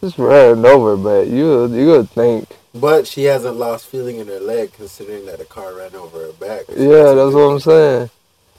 just 0.00 0.18
ran 0.18 0.66
over, 0.66 0.96
but 0.96 1.28
you 1.28 1.72
you 1.72 1.86
would 1.86 2.10
think. 2.10 2.56
But 2.74 3.06
she 3.06 3.24
hasn't 3.24 3.56
lost 3.56 3.86
feeling 3.86 4.16
in 4.18 4.26
her 4.26 4.40
leg, 4.40 4.72
considering 4.72 5.26
that 5.26 5.38
the 5.38 5.44
car 5.44 5.74
ran 5.74 5.94
over 5.94 6.18
her 6.26 6.32
back. 6.32 6.66
So 6.66 6.74
Yeah, 6.74 7.12
a 7.12 7.14
that's 7.14 7.34
what 7.34 7.40
I'm 7.40 7.60
saying. 7.60 8.10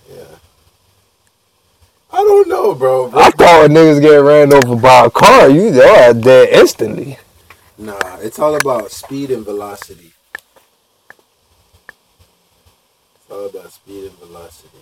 Yeah. 0.09 0.35
I 2.11 2.17
don't 2.17 2.47
know, 2.47 2.73
bro. 2.73 3.07
I 3.13 3.29
thought 3.31 3.69
niggas 3.69 4.01
get 4.01 4.15
ran 4.15 4.53
over 4.53 4.75
by 4.75 5.05
a 5.05 5.09
car, 5.09 5.49
you 5.49 5.69
they 5.71 5.88
are 5.88 6.13
dead 6.13 6.49
instantly. 6.49 7.19
Nah, 7.77 8.17
it's 8.21 8.39
all 8.39 8.55
about 8.55 8.91
speed 8.91 9.31
and 9.31 9.45
velocity. 9.45 10.13
It's 13.15 13.29
all 13.29 13.45
about 13.47 13.71
speed 13.71 14.05
and 14.05 14.13
velocity. 14.13 14.79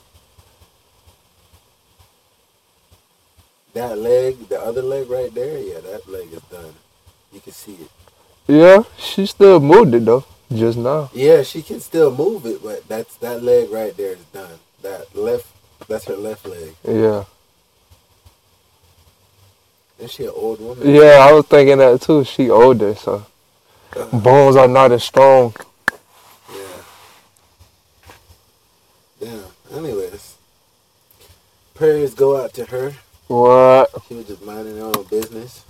That 3.78 4.00
leg, 4.00 4.50
the 4.50 4.60
other 4.60 4.82
leg 4.82 5.08
right 5.08 5.32
there, 5.36 5.60
yeah, 5.60 5.80
that 5.82 6.10
leg 6.10 6.34
is 6.34 6.42
done. 6.50 6.74
You 7.32 7.40
can 7.40 7.54
see 7.54 7.74
it. 7.74 7.92
Yeah, 8.48 8.82
she 8.98 9.28
still 9.28 9.60
moved 9.60 9.94
it 9.94 10.04
though, 10.04 10.26
just 10.52 10.80
now. 10.80 11.12
Yeah, 11.14 11.44
she 11.44 11.62
can 11.62 11.80
still 11.80 12.10
move 12.10 12.48
it, 12.48 12.64
but 12.64 12.88
that's 12.88 13.18
that 13.18 13.44
leg 13.44 13.70
right 13.70 13.96
there 13.96 14.14
is 14.14 14.26
done. 14.34 14.58
That 14.82 15.16
left, 15.16 15.46
that's 15.88 16.06
her 16.06 16.16
left 16.16 16.48
leg. 16.48 16.74
Yeah, 16.84 17.26
Is 20.00 20.12
she 20.12 20.24
an 20.24 20.32
old 20.34 20.60
woman. 20.60 20.90
yeah, 20.90 21.20
I 21.22 21.32
was 21.32 21.46
thinking 21.46 21.78
that 21.78 22.02
too. 22.02 22.24
She 22.24 22.50
older, 22.50 22.96
so 22.96 23.28
uh-huh. 23.96 24.18
bones 24.18 24.56
are 24.56 24.68
not 24.68 24.92
as 24.92 25.04
strong. 25.04 25.54
Yeah. 26.52 26.82
Damn. 29.20 29.44
Anyways, 29.72 30.36
Prayers 31.76 32.16
go 32.16 32.44
out 32.44 32.56
to 32.56 32.66
her. 32.66 32.96
What? 33.28 33.90
She 34.08 34.16
was 34.16 34.28
just 34.28 34.44
minding 34.44 34.78
her 34.78 34.84
own 34.84 35.04
business. 35.10 35.64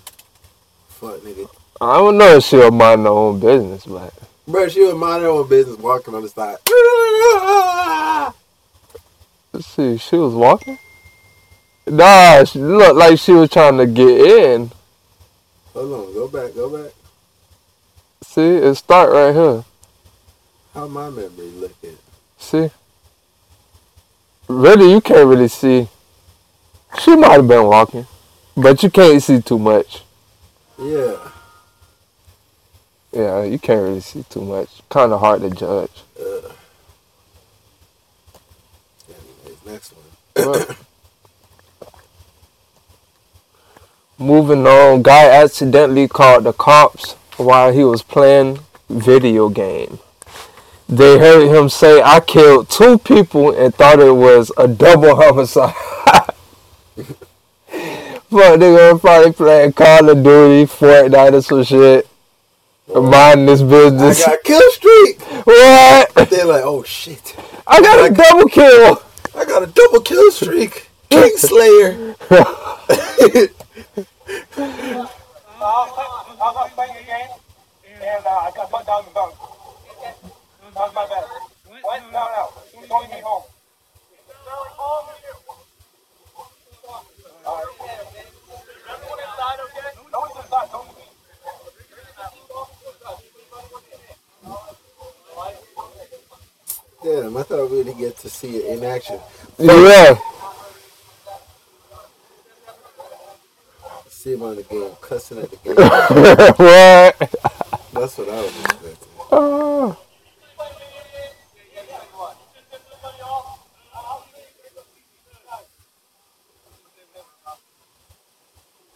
Fuck 0.90 1.20
nigga. 1.22 1.50
I 1.82 1.98
don't 1.98 2.18
know 2.18 2.36
if 2.38 2.44
she 2.44 2.58
was 2.58 2.72
minding 2.72 3.06
her 3.06 3.12
own 3.12 3.40
business, 3.40 3.86
but 3.86 4.14
Bro, 4.48 4.70
she 4.70 4.82
was 4.82 4.96
minding 4.96 5.24
her 5.24 5.30
own 5.30 5.48
business 5.50 5.78
walking 5.78 6.14
on 6.16 6.22
the 6.22 6.30
side. 6.30 6.58
let's 9.52 9.68
see. 9.68 9.98
She 9.98 10.16
was 10.16 10.34
walking. 10.34 10.78
Nah, 11.88 12.44
she 12.44 12.60
looked 12.60 12.96
like 12.96 13.18
she 13.18 13.32
was 13.32 13.50
trying 13.50 13.78
to 13.78 13.86
get 13.86 14.10
in. 14.10 14.72
Hold 15.74 15.94
on, 16.08 16.14
go 16.14 16.28
back, 16.28 16.54
go 16.54 16.70
back. 16.70 16.92
See, 18.24 18.42
it 18.42 18.76
start 18.76 19.12
right 19.12 19.34
here. 19.34 19.64
How 20.74 20.88
my 20.88 21.10
memory 21.10 21.50
looking? 21.52 21.98
See? 22.38 22.70
Really, 24.48 24.92
you 24.92 25.02
can't 25.02 25.28
really 25.28 25.48
see. 25.48 25.88
She 27.00 27.16
might 27.16 27.34
have 27.34 27.48
been 27.48 27.66
walking, 27.66 28.08
but 28.56 28.82
you 28.82 28.90
can't 28.90 29.22
see 29.22 29.42
too 29.42 29.60
much. 29.60 30.02
Yeah. 30.80 31.18
Yeah, 33.12 33.44
you 33.44 33.58
can't 33.60 33.82
really 33.82 34.00
see 34.00 34.24
too 34.30 34.42
much. 34.42 34.70
Kind 34.90 35.12
of 35.12 35.20
hard 35.20 35.42
to 35.42 35.50
judge. 35.50 35.92
Uh, 36.20 36.50
anyways, 39.10 39.66
next 39.66 39.94
one. 40.36 40.76
Moving 44.20 44.66
on, 44.66 45.04
guy 45.04 45.30
accidentally 45.30 46.08
called 46.08 46.46
the 46.46 46.54
cops 46.54 47.14
while 47.38 47.72
he 47.72 47.84
was 47.84 48.02
playing 48.02 48.60
video 48.90 49.50
game. 49.50 50.00
They 50.90 51.20
heard 51.20 51.48
him 51.48 51.70
say, 51.70 52.02
"I 52.02 52.20
killed 52.22 52.70
two 52.70 52.98
people" 52.98 53.52
and 53.52 53.76
thought 53.76 54.00
it 54.00 54.12
was 54.12 54.52
a 54.58 54.68
double 54.68 55.16
homicide. 55.22 55.74
Fuck, 56.98 58.60
they 58.60 58.76
gonna 58.76 59.00
probably 59.00 59.32
playing 59.32 59.74
Call 59.74 60.10
of 60.10 60.24
Duty, 60.24 60.66
Fortnite, 60.72 61.34
or 61.34 61.42
some 61.42 61.64
shit. 61.64 62.08
Mind 62.94 63.48
this 63.48 63.62
business. 63.62 64.02
I 64.02 64.08
business. 64.08 64.26
got 64.26 64.44
kill 64.44 64.72
streak. 64.72 65.22
what? 65.46 66.30
They're 66.30 66.46
like, 66.46 66.64
oh 66.64 66.84
shit. 66.84 67.36
I 67.68 67.82
got 67.82 68.10
a 68.10 68.14
double 68.14 68.50
kill. 68.50 69.02
I 69.36 69.46
got 69.46 69.64
a 69.64 69.68
double 69.68 70.02
kill 70.02 70.32
streak. 70.32 70.90
King 71.10 71.38
Slayer. 71.38 72.16
I 72.30 72.48
was 76.40 76.72
playing 76.76 76.92
a 76.92 77.04
game, 77.04 77.28
and 78.02 78.26
uh, 78.26 78.30
I 78.30 78.52
got 78.56 78.72
bucked 78.72 78.88
down 78.88 79.04
the 79.06 79.12
dunk. 79.14 79.36
That 80.74 80.76
was 80.76 80.94
my 80.94 81.08
bad. 81.08 81.26
What? 81.82 82.02
No, 82.12 82.20
no. 82.20 82.82
He 82.82 82.88
told 82.88 83.10
me 83.10 83.22
home. 83.24 83.44
No 90.12 90.20
one's 90.20 90.36
inside. 90.44 90.70
Don't 90.72 90.88
leave. 90.88 91.08
Damn, 97.08 97.38
I 97.38 97.44
thought 97.44 97.72
we'd 97.72 97.98
get 97.98 98.18
to 98.18 98.30
see 98.30 98.58
it 98.58 98.78
in 98.78 98.84
action. 98.84 99.18
Yeah. 99.58 100.16
See 104.10 104.34
him 104.34 104.44
on 104.44 104.58
the 104.58 104.64
game, 104.64 104.92
cussing 105.00 105.38
at 105.38 105.50
the 105.50 105.56
game. 105.64 105.76
what? 105.78 107.18
That's 107.94 108.18
what 108.18 108.28
I 108.28 108.42
was 108.42 108.60
expecting. 108.60 109.08
Oh. 109.32 109.98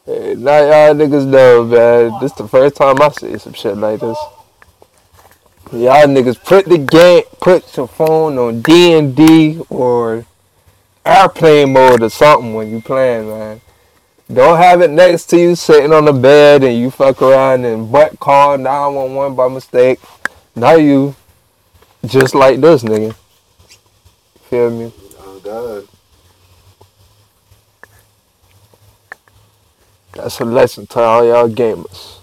Hey, 0.06 0.36
now 0.36 0.58
y'all 0.60 0.96
niggas 0.96 1.28
know, 1.28 1.64
man. 1.64 2.20
This 2.20 2.34
the 2.34 2.46
first 2.46 2.76
time 2.76 3.02
I 3.02 3.08
see 3.08 3.38
some 3.38 3.54
shit 3.54 3.78
like 3.78 4.02
this. 4.02 4.18
Y'all 5.72 6.06
niggas 6.06 6.44
put 6.44 6.66
the 6.66 6.78
game, 6.78 7.24
put 7.40 7.78
your 7.78 7.88
phone 7.88 8.38
on 8.38 8.62
D 8.62 8.92
and 8.92 9.16
D 9.16 9.62
or 9.70 10.26
airplane 11.06 11.72
mode 11.72 12.04
or 12.04 12.10
something 12.10 12.54
when 12.54 12.70
you 12.70 12.82
playing, 12.82 13.30
man. 13.30 13.62
Don't 14.32 14.58
have 14.58 14.82
it 14.82 14.90
next 14.90 15.26
to 15.28 15.38
you 15.38 15.56
sitting 15.56 15.94
on 15.94 16.06
the 16.06 16.14
bed 16.14 16.64
and 16.64 16.78
you 16.78 16.92
fuck 16.92 17.22
around 17.22 17.64
and 17.64 17.90
butt 17.90 18.20
call 18.20 18.58
911 18.58 19.36
by 19.36 19.48
mistake. 19.48 20.00
Now 20.56 20.76
you 20.76 21.16
just 22.06 22.36
like 22.36 22.60
this 22.60 22.84
nigga. 22.84 23.16
Feel 24.50 24.72
me? 24.72 24.94
Oh 25.20 25.42
God. 25.42 25.88
That's 30.14 30.40
a 30.42 30.46
lesson 30.46 30.88
to 30.88 31.00
all 31.00 31.26
y'all 31.26 31.50
gamers. 31.50 32.21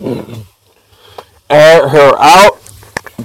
Mm. 0.00 0.44
Air 1.50 1.88
her 1.88 2.14
out. 2.18 2.60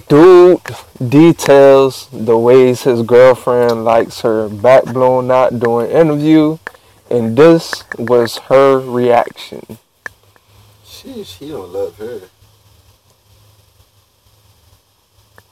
Dude 0.07 0.61
details 1.09 2.07
the 2.11 2.37
ways 2.37 2.83
his 2.83 3.03
girlfriend 3.03 3.85
likes 3.85 4.21
her 4.21 4.49
back 4.49 4.85
blown 4.85 5.29
out 5.29 5.59
during 5.59 5.91
interview, 5.91 6.57
and 7.09 7.37
this 7.37 7.83
was 7.97 8.37
her 8.49 8.79
reaction. 8.79 9.77
She 10.83 11.23
she 11.23 11.49
don't 11.49 11.71
love 11.71 11.97
her. 11.97 12.21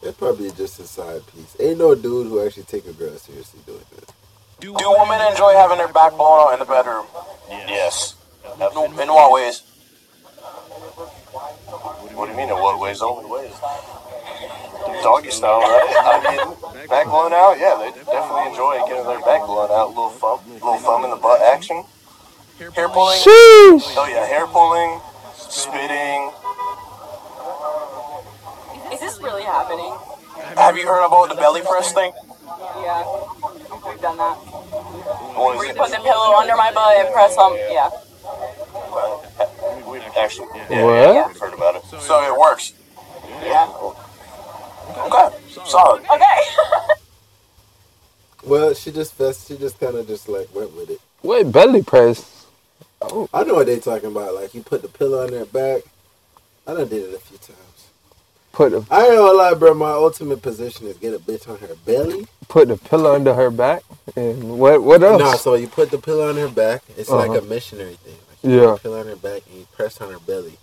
They're 0.02 0.14
probably 0.14 0.50
just 0.52 0.80
a 0.80 0.88
side 0.88 1.22
piece. 1.28 1.56
Ain't 1.60 1.78
no 1.78 1.94
dude 1.94 2.28
who 2.28 2.44
actually 2.44 2.64
take 2.64 2.88
a 2.88 2.94
girl 2.94 3.16
seriously 3.18 3.60
doing 3.68 3.86
this. 3.96 4.10
Do 4.60 4.74
women 4.74 5.22
enjoy 5.30 5.54
having 5.54 5.78
their 5.78 5.88
back 5.88 6.12
blown 6.14 6.48
out 6.48 6.54
in 6.54 6.60
the 6.60 6.66
bedroom? 6.66 7.06
Yes. 7.50 8.16
No, 8.58 8.86
in 8.86 9.08
what 9.08 9.32
ways? 9.32 9.64
What 11.32 12.26
do 12.26 12.32
you 12.32 12.38
mean 12.38 12.50
in 12.50 12.56
what 12.56 12.80
ways? 12.80 13.02
Only 13.02 13.30
ways. 13.30 13.54
Doggy 15.02 15.32
style, 15.32 15.62
right? 15.62 15.96
I 16.04 16.20
mean, 16.28 16.88
back 16.90 17.08
blown 17.08 17.32
out. 17.34 17.56
Yeah, 17.58 17.80
they 17.80 17.92
definitely 18.04 18.52
enjoy 18.52 18.84
getting 18.88 19.06
their 19.08 19.22
back 19.22 19.46
blown 19.48 19.72
out. 19.72 19.90
little 19.90 20.10
thumb, 20.10 20.40
little 20.54 20.78
thumb 20.78 21.04
in 21.06 21.10
the 21.10 21.16
butt 21.16 21.42
action. 21.42 21.84
Hair 22.76 22.90
pulling. 22.90 23.18
Sheesh! 23.18 23.96
Oh 23.98 24.08
yeah, 24.12 24.28
hair 24.28 24.46
pulling, 24.46 25.00
spitting. 25.34 26.32
Is 28.94 29.00
this 29.00 29.22
really 29.24 29.44
happening? 29.44 29.96
Have 30.58 30.78
you 30.78 30.86
heard 30.86 31.06
about 31.06 31.30
the 31.30 31.36
belly 31.36 31.62
press 31.62 31.94
thing? 31.94 32.12
Yeah. 32.84 33.08
We've 33.88 34.02
done 34.02 34.18
that. 34.18 34.36
What 34.36 35.56
Where 35.56 35.66
is 35.66 35.74
you 35.74 35.82
put 35.82 35.92
the 35.92 35.98
pillow 36.04 36.36
under 36.36 36.56
my 36.56 36.72
butt 36.74 36.98
and 36.98 37.14
press 37.14 37.38
on. 37.38 37.56
Yeah. 37.72 37.90
We've 39.92 40.02
actually 40.18 40.48
yeah, 40.70 40.84
What? 40.84 41.14
yeah, 41.14 41.28
we've 41.28 41.38
heard 41.38 41.54
about 41.54 41.76
it. 41.76 41.84
So 41.86 42.24
it 42.24 42.40
works. 42.40 42.74
Yeah. 43.42 43.68
Okay, 45.08 45.38
solid. 45.66 46.02
Okay. 46.04 46.42
Well, 48.44 48.74
she 48.74 48.92
just 48.92 49.14
fest. 49.14 49.48
She 49.48 49.56
just 49.58 49.80
kind 49.80 49.96
of 49.96 50.08
just 50.08 50.28
like 50.28 50.54
went 50.56 50.76
with 50.76 50.90
it. 50.90 51.00
Wait, 51.22 51.52
belly 51.52 51.84
press. 51.84 52.48
Oh. 53.02 53.30
I 53.34 53.44
know 53.44 53.54
what 53.56 53.68
they 53.68 53.80
talking 53.80 54.10
about. 54.10 54.34
Like 54.34 54.56
you 54.56 54.64
put 54.64 54.82
the 54.82 54.88
pillow 54.88 55.24
on 55.24 55.30
their 55.32 55.46
back. 55.46 55.84
I 56.66 56.74
done 56.74 56.88
did 56.88 57.10
it 57.10 57.16
a 57.16 57.20
few 57.20 57.38
times. 57.38 57.58
Put 58.52 58.72
the 58.72 58.84
I 58.90 59.06
ain't 59.06 59.16
gonna 59.18 59.38
lie, 59.38 59.54
bro. 59.54 59.74
My 59.76 59.92
ultimate 59.92 60.42
position 60.42 60.88
is 60.88 60.98
get 60.98 61.14
a 61.14 61.20
bitch 61.20 61.48
on 61.48 61.58
her 61.60 61.76
belly. 61.86 62.26
put 62.48 62.68
the 62.68 62.78
pillow 62.78 63.14
under 63.14 63.34
her 63.36 63.52
back, 63.52 63.84
and 64.16 64.58
what 64.60 64.82
what 64.84 65.04
else? 65.04 65.20
No, 65.22 65.34
so 65.36 65.54
you 65.54 65.68
put 65.68 65.92
the 65.92 66.00
pillow 66.00 66.28
on 66.30 66.36
her 66.38 66.50
back. 66.50 66.82
It's 66.98 67.10
like 67.10 67.30
Uh-huh. 67.30 67.40
a 67.40 67.42
missionary 67.44 67.94
thing. 67.96 68.16
Like 68.44 68.54
you 68.54 68.62
Yeah. 68.62 68.78
pillow 68.82 69.00
on 69.02 69.08
her 69.08 69.16
back 69.16 69.42
and 69.50 69.60
you 69.60 69.68
press 69.76 70.00
on 70.02 70.12
her 70.12 70.20
belly 70.20 70.58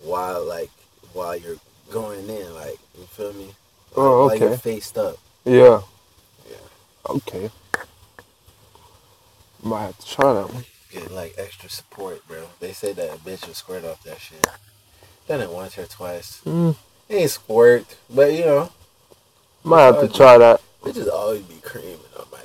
while 0.00 0.44
like 0.44 0.70
while 1.12 1.36
you're 1.36 1.56
going 1.90 2.28
in. 2.28 2.54
Like 2.54 2.78
you 2.98 3.04
feel 3.06 3.32
me? 3.32 3.54
Oh, 3.96 4.24
okay. 4.24 4.32
Like 4.34 4.40
you're 4.40 4.58
faced 4.58 4.98
up. 4.98 5.16
Yeah. 5.44 5.80
Yeah. 6.50 6.56
Okay. 7.10 7.50
Might 9.62 9.82
have 9.86 9.98
to 9.98 10.06
try 10.06 10.32
that 10.32 10.52
one. 10.52 10.64
Get 10.92 11.10
like 11.12 11.34
extra 11.38 11.68
support, 11.68 12.26
bro. 12.28 12.44
They 12.60 12.72
say 12.72 12.92
that 12.92 13.14
a 13.14 13.16
bitch 13.18 13.46
will 13.46 13.54
squirt 13.54 13.84
off 13.84 14.02
that 14.04 14.20
shit. 14.20 14.46
Done 15.28 15.40
it 15.40 15.50
once 15.50 15.76
or 15.78 15.86
twice. 15.86 16.40
Mm. 16.44 16.76
It 17.08 17.14
ain't 17.14 17.30
squirt, 17.30 17.96
but 18.08 18.32
you 18.32 18.44
know, 18.44 18.70
Might 19.64 19.82
have 19.82 20.00
to 20.00 20.08
try 20.08 20.38
that. 20.38 20.60
bitches 20.82 21.08
always 21.10 21.42
be 21.42 21.56
creaming 21.62 21.98
on 22.18 22.26
my. 22.32 22.38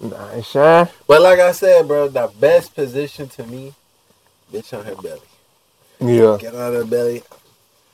Nice, 0.00 0.46
shine. 0.46 0.88
But 1.06 1.22
like 1.22 1.38
I 1.38 1.52
said, 1.52 1.86
bro, 1.86 2.08
the 2.08 2.30
best 2.40 2.74
position 2.74 3.28
to 3.30 3.46
me, 3.46 3.74
bitch 4.52 4.76
on 4.76 4.84
her 4.84 4.96
belly. 4.96 5.20
Yeah. 6.00 6.36
Get 6.40 6.54
on 6.54 6.72
her 6.72 6.84
belly, 6.84 7.22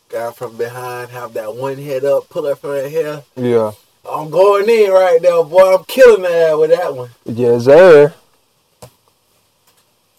grab 0.09 0.35
from 0.35 0.57
behind, 0.57 1.11
have 1.11 1.35
that 1.35 1.55
one 1.55 1.79
head 1.79 2.05
up, 2.05 2.29
pull 2.29 2.47
her 2.47 2.57
from 2.57 2.71
her 2.71 2.89
hair. 2.89 3.23
Yeah. 3.37 3.73
I'm 4.09 4.31
going 4.31 4.69
in 4.69 4.91
right 4.91 5.21
now, 5.21 5.43
boy. 5.43 5.77
I'm 5.77 5.85
killing 5.85 6.23
that 6.23 6.59
with 6.59 6.71
that 6.71 6.97
one. 6.97 7.11
Yes, 7.25 7.65
sir. 7.67 8.15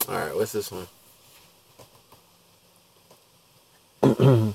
All 0.08 0.16
right, 0.16 0.36
what's 0.36 0.52
this 0.52 0.72
one? 0.72 0.88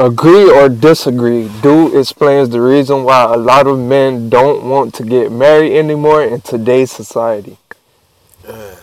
Agree 0.00 0.50
or 0.50 0.70
disagree? 0.70 1.50
Dude 1.60 1.94
explains 1.94 2.48
the 2.48 2.62
reason 2.62 3.04
why 3.04 3.24
a 3.24 3.36
lot 3.36 3.66
of 3.66 3.78
men 3.78 4.30
don't 4.30 4.64
want 4.64 4.94
to 4.94 5.04
get 5.04 5.30
married 5.30 5.76
anymore 5.76 6.22
in 6.24 6.40
today's 6.40 6.90
society. 6.90 7.58
Uh. 8.48 8.76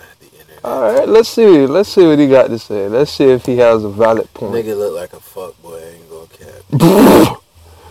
All 0.63 0.93
right, 0.93 1.10
let's 1.10 1.30
see. 1.30 1.65
Let's 1.65 1.89
see 1.89 2.06
what 2.06 2.19
he 2.19 2.27
got 2.27 2.49
to 2.49 2.60
say. 2.60 2.88
Let's 2.88 3.12
see 3.12 3.23
if 3.23 3.45
he 3.47 3.58
has 3.58 3.84
a 3.84 3.89
valid 3.89 4.32
point. 4.36 4.53
Nigga 4.53 4.77
look 4.77 4.93
like 4.93 5.13
a 5.13 5.19
fuck 5.19 5.60
boy. 5.62 5.80
I 5.80 5.89
ain't 5.95 6.10
gonna 6.10 7.32
cap. 7.32 7.41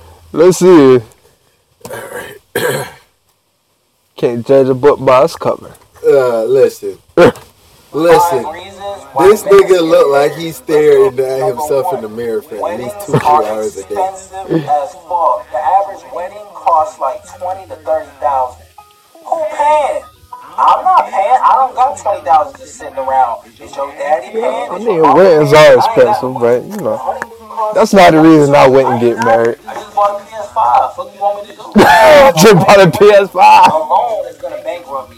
Let's 0.32 0.58
see. 0.58 1.00
Alright. 1.90 2.38
Can't 4.16 4.46
judge 4.46 4.68
a 4.68 4.74
book 4.74 5.04
by 5.04 5.24
its 5.24 5.34
cover. 5.34 5.74
Uh, 6.06 6.44
listen. 6.44 6.98
Listen. 7.96 8.44
This 9.18 9.42
nigga 9.44 9.80
look 9.80 10.08
like 10.12 10.34
he's 10.36 10.56
staring 10.56 11.18
at 11.18 11.48
himself 11.48 11.94
in 11.94 12.02
the 12.02 12.08
mirror 12.10 12.42
for 12.42 12.68
at 12.68 12.78
least 12.78 13.06
two, 13.06 13.12
three 13.16 13.20
hours 13.24 13.76
a 13.78 13.88
day. 13.88 13.96
expensive 13.96 14.68
as 14.68 14.92
fuck. 15.08 15.48
The 15.48 15.56
average 15.56 16.04
wedding 16.12 16.44
costs 16.52 17.00
like 17.00 17.24
twenty 17.40 17.66
to 17.68 17.76
thirty 17.76 18.10
thousand. 18.20 18.66
Who 19.24 19.40
paying? 19.56 20.04
I'm 20.60 20.84
not 20.84 21.08
paying. 21.08 21.40
I 21.40 21.52
don't 21.56 21.74
got 21.74 21.96
twenty 21.98 22.20
thousand 22.20 22.60
just 22.60 22.76
sitting 22.76 22.98
around. 22.98 23.46
Is 23.48 23.58
your 23.74 23.88
daddy 23.96 24.28
paying? 24.28 24.44
I 24.44 24.76
Is 24.76 24.84
mean, 24.84 25.00
weddings 25.00 25.52
are 25.54 25.56
I 25.56 25.72
ain't 25.72 25.80
got 25.80 25.96
expensive, 25.96 26.34
but 26.36 26.62
you 26.68 26.76
know, 26.84 27.72
that's 27.74 27.94
not 27.94 28.12
the 28.12 28.20
reason 28.20 28.54
I 28.54 28.68
wouldn't 28.68 29.00
get 29.00 29.16
married. 29.24 29.56
I 29.66 29.72
just 29.72 29.94
bought 29.96 30.20
a 30.20 30.24
PS5. 30.28 30.98
What 30.98 31.08
do 31.08 31.16
you 31.16 31.24
want 31.24 31.48
me 31.48 31.56
to 31.56 31.56
do? 31.56 31.72
Just 32.44 32.56
bought 32.60 32.80
a 32.80 32.90
PS5. 32.92 33.72
alone 33.72 34.28
is 34.28 34.36
gonna 34.36 34.62
bankrupt 34.62 35.10
me. 35.10 35.16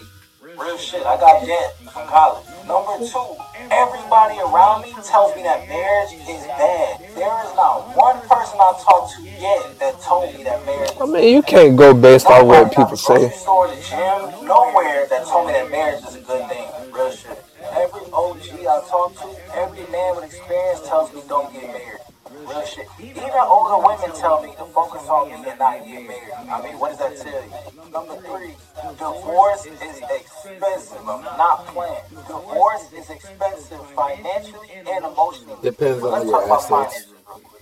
Real 0.57 0.79
shit. 0.79 1.05
I 1.05 1.19
got 1.19 1.45
debt 1.45 1.77
from 1.93 2.07
college. 2.07 2.47
Number 2.69 2.99
two, 3.01 3.35
everybody 3.71 4.39
around 4.41 4.83
me 4.83 4.93
tells 5.03 5.35
me 5.35 5.43
that 5.43 5.67
marriage 5.67 6.13
is 6.13 6.45
bad. 6.45 7.01
There 7.01 7.35
is 7.49 7.55
not 7.57 7.97
one 7.97 8.21
person 8.29 8.61
I 8.61 8.77
talked 8.85 9.17
to 9.17 9.23
yet 9.23 9.79
that 9.81 9.99
told 10.03 10.35
me 10.37 10.45
that 10.45 10.67
marriage 10.67 10.91
is 10.91 11.01
I 11.01 11.07
mean, 11.07 11.35
you 11.35 11.41
can't 11.41 11.79
go 11.79 11.95
based 11.95 12.27
on 12.27 12.47
what 12.47 12.69
people 12.69 12.99
say. 12.99 13.31
Store, 13.31 13.69
the 13.69 13.81
gym, 13.81 14.47
nowhere 14.47 15.07
that 15.09 15.25
told 15.25 15.47
me 15.47 15.55
that 15.55 15.71
marriage 15.71 16.05
is 16.05 16.17
a 16.17 16.21
good 16.21 16.47
thing. 16.51 16.69
Real 16.93 17.11
shit. 17.11 17.43
Every 17.73 18.03
OG 18.13 18.45
I 18.61 18.85
talk 18.87 19.17
to, 19.17 19.57
every 19.57 19.87
man 19.91 20.17
with 20.17 20.27
experience 20.27 20.87
tells 20.87 21.15
me 21.15 21.23
don't 21.27 21.51
get 21.55 21.63
married. 21.73 22.08
Real 22.49 22.65
shit. 22.65 22.87
Even 22.99 23.25
older 23.37 23.87
women 23.87 24.17
tell 24.17 24.43
me 24.43 24.51
to 24.57 24.65
focus 24.67 25.07
on 25.09 25.29
me 25.29 25.35
and 25.35 25.59
not 25.59 25.85
get 25.85 26.09
married. 26.09 26.33
I 26.51 26.63
mean, 26.63 26.79
what 26.79 26.97
does 26.97 26.99
that 26.99 27.17
tell 27.19 27.45
you? 27.45 27.93
Number 27.93 28.17
three, 28.23 28.55
divorce 28.99 29.67
is 29.67 30.01
expensive. 30.11 31.09
I'm 31.09 31.23
not 31.25 31.67
playing. 31.67 32.03
Divorce 32.27 32.93
is 32.93 33.11
expensive 33.11 33.91
financially 33.91 34.69
and 34.73 35.05
emotionally. 35.05 35.57
Depends 35.63 36.03
on 36.03 36.13
Let's 36.13 36.25
your 36.25 36.53
assets. 36.53 37.07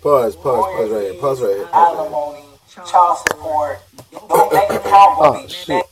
Pause, 0.02 0.36
pause, 0.36 0.36
pause 0.36 0.90
right 0.90 1.02
here. 1.02 1.14
Pause 1.14 1.42
right 1.42 1.56
here. 1.56 1.66
Pause 1.66 2.00
right 2.00 2.00
here. 2.00 2.06
Alimony, 2.06 2.44
child 2.86 3.18
support. 3.18 3.78
Don't 4.28 4.52
make 4.52 4.68
will 4.70 4.80
Oh, 5.18 5.46
shit. 5.48 5.84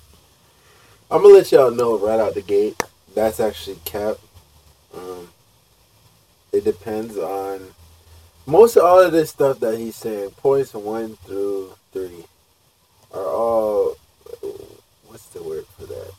I'm 1.10 1.22
gonna 1.22 1.34
let 1.34 1.50
y'all 1.50 1.70
know 1.70 1.98
right 1.98 2.20
out 2.20 2.34
the 2.34 2.42
gate. 2.42 2.80
That's 3.14 3.40
actually 3.40 3.78
cap. 3.84 4.16
Um, 4.94 5.28
it 6.52 6.62
depends 6.64 7.16
on 7.16 7.74
most 8.46 8.76
of 8.76 8.84
all 8.84 9.00
of 9.00 9.12
this 9.12 9.30
stuff 9.30 9.60
that 9.60 9.78
he's 9.78 9.96
saying. 9.96 10.30
Points 10.32 10.74
one 10.74 11.16
through 11.24 11.74
three 11.92 12.24
are 13.12 13.26
all 13.26 13.96
what's 15.06 15.26
the 15.28 15.42
word 15.42 15.66
for 15.78 15.86
that? 15.86 16.12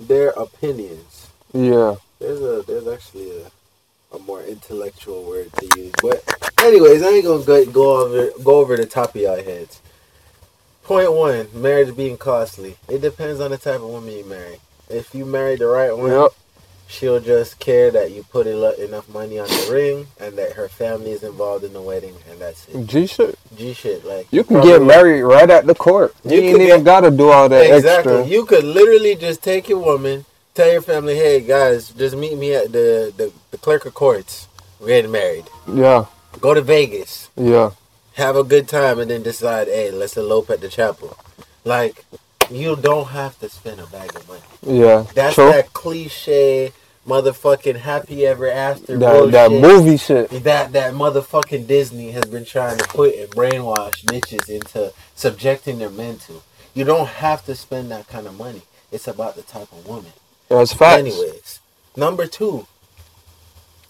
Their 0.00 0.30
opinions. 0.30 1.28
Yeah. 1.52 1.96
There's 2.18 2.40
a 2.40 2.62
there's 2.66 2.88
actually 2.88 3.30
a, 3.42 4.16
a 4.16 4.18
more 4.20 4.42
intellectual 4.42 5.24
word 5.24 5.52
to 5.54 5.80
use. 5.80 5.92
But 6.02 6.24
anyways, 6.60 7.02
I 7.02 7.08
ain't 7.08 7.24
gonna 7.24 7.44
go, 7.44 7.64
go 7.66 8.04
over 8.06 8.30
go 8.42 8.56
over 8.56 8.76
the 8.76 8.86
top 8.86 9.14
of 9.14 9.20
y'all 9.20 9.42
heads. 9.42 9.80
Point 10.84 11.12
one, 11.12 11.48
marriage 11.54 11.94
being 11.96 12.16
costly. 12.16 12.76
It 12.88 13.00
depends 13.00 13.40
on 13.40 13.52
the 13.52 13.58
type 13.58 13.76
of 13.76 13.82
woman 13.84 14.12
you 14.12 14.24
marry. 14.24 14.58
If 14.88 15.14
you 15.14 15.24
marry 15.24 15.56
the 15.56 15.66
right 15.66 15.96
one, 15.96 16.10
Yep. 16.10 16.32
She'll 16.90 17.20
just 17.20 17.58
care 17.58 17.90
that 17.92 18.10
you 18.10 18.22
put 18.24 18.46
enough 18.46 19.08
money 19.08 19.38
on 19.38 19.46
the 19.48 19.68
ring 19.70 20.06
and 20.18 20.36
that 20.36 20.52
her 20.52 20.68
family 20.68 21.12
is 21.12 21.22
involved 21.22 21.64
in 21.64 21.72
the 21.72 21.80
wedding, 21.80 22.14
and 22.28 22.40
that's 22.40 22.66
it. 22.68 22.86
G 22.86 23.06
shit. 23.06 23.38
G 23.56 23.72
shit, 23.72 24.04
like 24.04 24.26
You 24.30 24.42
can 24.44 24.60
get 24.60 24.82
married 24.82 25.22
right 25.22 25.48
at 25.48 25.66
the 25.66 25.74
court. 25.74 26.14
You, 26.24 26.36
You 26.36 26.42
ain't 26.42 26.60
even 26.62 26.76
get- 26.78 26.84
gotta 26.84 27.10
do 27.10 27.30
all 27.30 27.48
that 27.48 27.70
Exactly. 27.70 28.12
extra. 28.14 28.26
You 28.26 28.44
could 28.44 28.64
literally 28.64 29.14
just 29.14 29.42
take 29.42 29.68
your 29.68 29.78
woman, 29.78 30.24
tell 30.54 30.70
your 30.70 30.82
family, 30.82 31.14
"Hey 31.16 31.40
guys, 31.40 31.90
just 31.90 32.16
meet 32.16 32.36
me 32.36 32.54
at 32.54 32.72
the 32.72 33.12
the, 33.16 33.32
the 33.52 33.58
clerk 33.58 33.86
of 33.86 33.94
courts. 33.94 34.48
We're 34.80 34.88
getting 34.88 35.10
married. 35.12 35.44
Yeah. 35.72 36.06
Go 36.40 36.54
to 36.54 36.60
Vegas, 36.62 37.28
Yeah. 37.36 37.70
have 38.14 38.34
a 38.36 38.44
good 38.44 38.66
time, 38.68 38.98
and 38.98 39.10
then 39.10 39.22
decide, 39.22 39.68
hey, 39.68 39.90
let's 39.90 40.16
elope 40.16 40.50
at 40.50 40.60
the 40.60 40.68
chapel." 40.68 41.16
Like, 41.64 42.04
you 42.50 42.74
don't 42.74 43.08
have 43.08 43.38
to 43.40 43.48
spend 43.48 43.78
a 43.80 43.86
bag 43.86 44.10
of 44.16 44.26
money. 44.26 44.40
Yeah. 44.66 45.04
That's 45.14 45.34
True. 45.34 45.52
that 45.52 45.72
cliche 45.72 46.72
motherfucking 47.06 47.76
happy 47.76 48.26
ever 48.26 48.48
after 48.50 48.96
That, 48.98 49.30
that 49.32 49.50
movie 49.50 49.96
shit. 49.96 50.30
that 50.44 50.72
that 50.72 50.94
motherfucking 50.94 51.66
Disney 51.66 52.10
has 52.12 52.24
been 52.26 52.44
trying 52.44 52.78
to 52.78 52.84
put 52.88 53.14
and 53.14 53.30
brainwash 53.30 54.04
bitches 54.04 54.48
into 54.48 54.92
subjecting 55.14 55.78
their 55.78 55.90
men 55.90 56.18
to. 56.18 56.42
You 56.74 56.84
don't 56.84 57.08
have 57.08 57.44
to 57.46 57.54
spend 57.54 57.90
that 57.90 58.06
kind 58.08 58.26
of 58.26 58.38
money. 58.38 58.62
It's 58.92 59.08
about 59.08 59.36
the 59.36 59.42
type 59.42 59.72
of 59.72 59.86
woman. 59.86 60.12
That's 60.48 60.72
facts. 60.72 60.98
Anyways, 60.98 61.60
number 61.96 62.26
two. 62.26 62.66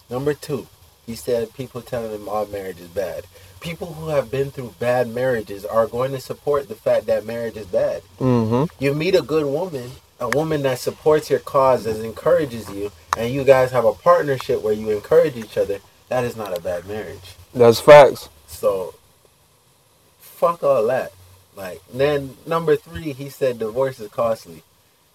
Number 0.09 0.33
two. 0.33 0.67
He 1.05 1.15
said 1.15 1.53
people 1.53 1.81
telling 1.81 2.11
him 2.11 2.29
all 2.29 2.45
marriage 2.45 2.79
is 2.79 2.87
bad. 2.87 3.25
People 3.59 3.93
who 3.93 4.09
have 4.09 4.31
been 4.31 4.49
through 4.51 4.75
bad 4.79 5.07
marriages 5.09 5.65
are 5.65 5.85
going 5.87 6.11
to 6.11 6.19
support 6.19 6.67
the 6.67 6.75
fact 6.75 7.05
that 7.07 7.25
marriage 7.25 7.57
is 7.57 7.65
bad. 7.67 8.01
Mm-hmm. 8.19 8.83
You 8.83 8.93
meet 8.93 9.15
a 9.15 9.21
good 9.21 9.45
woman, 9.45 9.91
a 10.21 10.29
woman 10.29 10.61
that 10.61 10.79
supports 10.79 11.29
your 11.29 11.39
cause, 11.39 11.83
that 11.83 11.99
encourages 12.01 12.69
you, 12.69 12.91
and 13.17 13.33
you 13.33 13.43
guys 13.43 13.71
have 13.71 13.85
a 13.85 13.93
partnership 13.93 14.61
where 14.61 14.73
you 14.73 14.91
encourage 14.91 15.35
each 15.35 15.57
other. 15.57 15.79
That 16.09 16.23
is 16.23 16.37
not 16.37 16.55
a 16.55 16.61
bad 16.61 16.87
marriage. 16.87 17.35
That's 17.53 17.79
facts. 17.79 18.29
So, 18.47 18.93
fuck 20.19 20.63
all 20.63 20.85
that. 20.87 21.11
Like, 21.55 21.81
then 21.91 22.37
number 22.45 22.75
three, 22.75 23.13
he 23.13 23.29
said 23.29 23.59
divorce 23.59 23.99
is 23.99 24.09
costly. 24.09 24.63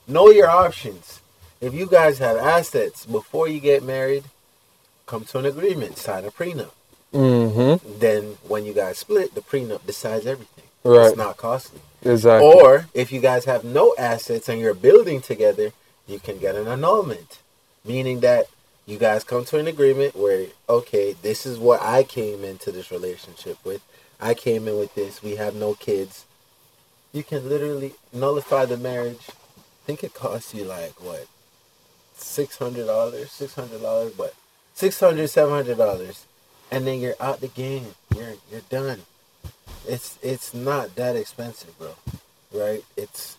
Know 0.08 0.30
your 0.30 0.50
options. 0.50 1.20
If 1.60 1.72
you 1.72 1.86
guys 1.86 2.18
have 2.18 2.36
assets 2.36 3.06
before 3.06 3.48
you 3.48 3.60
get 3.60 3.82
married, 3.82 4.24
come 5.06 5.24
to 5.26 5.38
an 5.38 5.46
agreement, 5.46 5.98
sign 5.98 6.24
a 6.24 6.30
prenup. 6.30 6.72
Mm-hmm. 7.14 7.98
Then 8.00 8.36
when 8.46 8.64
you 8.64 8.74
guys 8.74 8.98
split, 8.98 9.34
the 9.34 9.40
prenup 9.40 9.86
decides 9.86 10.26
everything. 10.26 10.64
Right. 10.84 11.08
It's 11.08 11.16
not 11.16 11.36
costly. 11.36 11.80
Exactly. 12.06 12.48
Or 12.48 12.86
if 12.94 13.12
you 13.12 13.20
guys 13.20 13.44
have 13.44 13.64
no 13.64 13.94
assets 13.98 14.48
and 14.48 14.60
you're 14.60 14.74
building 14.74 15.20
together, 15.20 15.72
you 16.06 16.18
can 16.18 16.38
get 16.38 16.54
an 16.54 16.68
annulment, 16.68 17.40
meaning 17.84 18.20
that 18.20 18.46
you 18.86 18.98
guys 18.98 19.24
come 19.24 19.44
to 19.46 19.58
an 19.58 19.66
agreement 19.66 20.16
where 20.16 20.46
okay, 20.68 21.14
this 21.22 21.44
is 21.46 21.58
what 21.58 21.82
I 21.82 22.04
came 22.04 22.44
into 22.44 22.70
this 22.72 22.90
relationship 22.90 23.58
with. 23.64 23.82
I 24.20 24.34
came 24.34 24.68
in 24.68 24.78
with 24.78 24.94
this. 24.94 25.22
We 25.22 25.36
have 25.36 25.54
no 25.54 25.74
kids. 25.74 26.24
You 27.12 27.24
can 27.24 27.48
literally 27.48 27.94
nullify 28.12 28.66
the 28.66 28.76
marriage. 28.76 29.28
I 29.28 29.86
think 29.86 30.04
it 30.04 30.14
costs 30.14 30.54
you 30.54 30.64
like 30.64 31.02
what, 31.02 31.26
six 32.14 32.58
hundred 32.58 32.86
dollars, 32.86 33.30
six 33.30 33.54
hundred 33.54 33.82
dollars, 33.82 34.12
but 34.12 34.34
six 34.74 35.00
hundred, 35.00 35.28
seven 35.28 35.54
hundred 35.54 35.78
dollars, 35.78 36.26
and 36.70 36.86
then 36.86 37.00
you're 37.00 37.14
out 37.20 37.40
the 37.40 37.48
game. 37.48 37.94
You're 38.14 38.34
you're 38.50 38.62
done. 38.70 39.00
It's 39.88 40.18
it's 40.22 40.52
not 40.54 40.94
that 40.96 41.16
expensive, 41.16 41.78
bro. 41.78 41.94
Right? 42.52 42.84
It's 42.96 43.36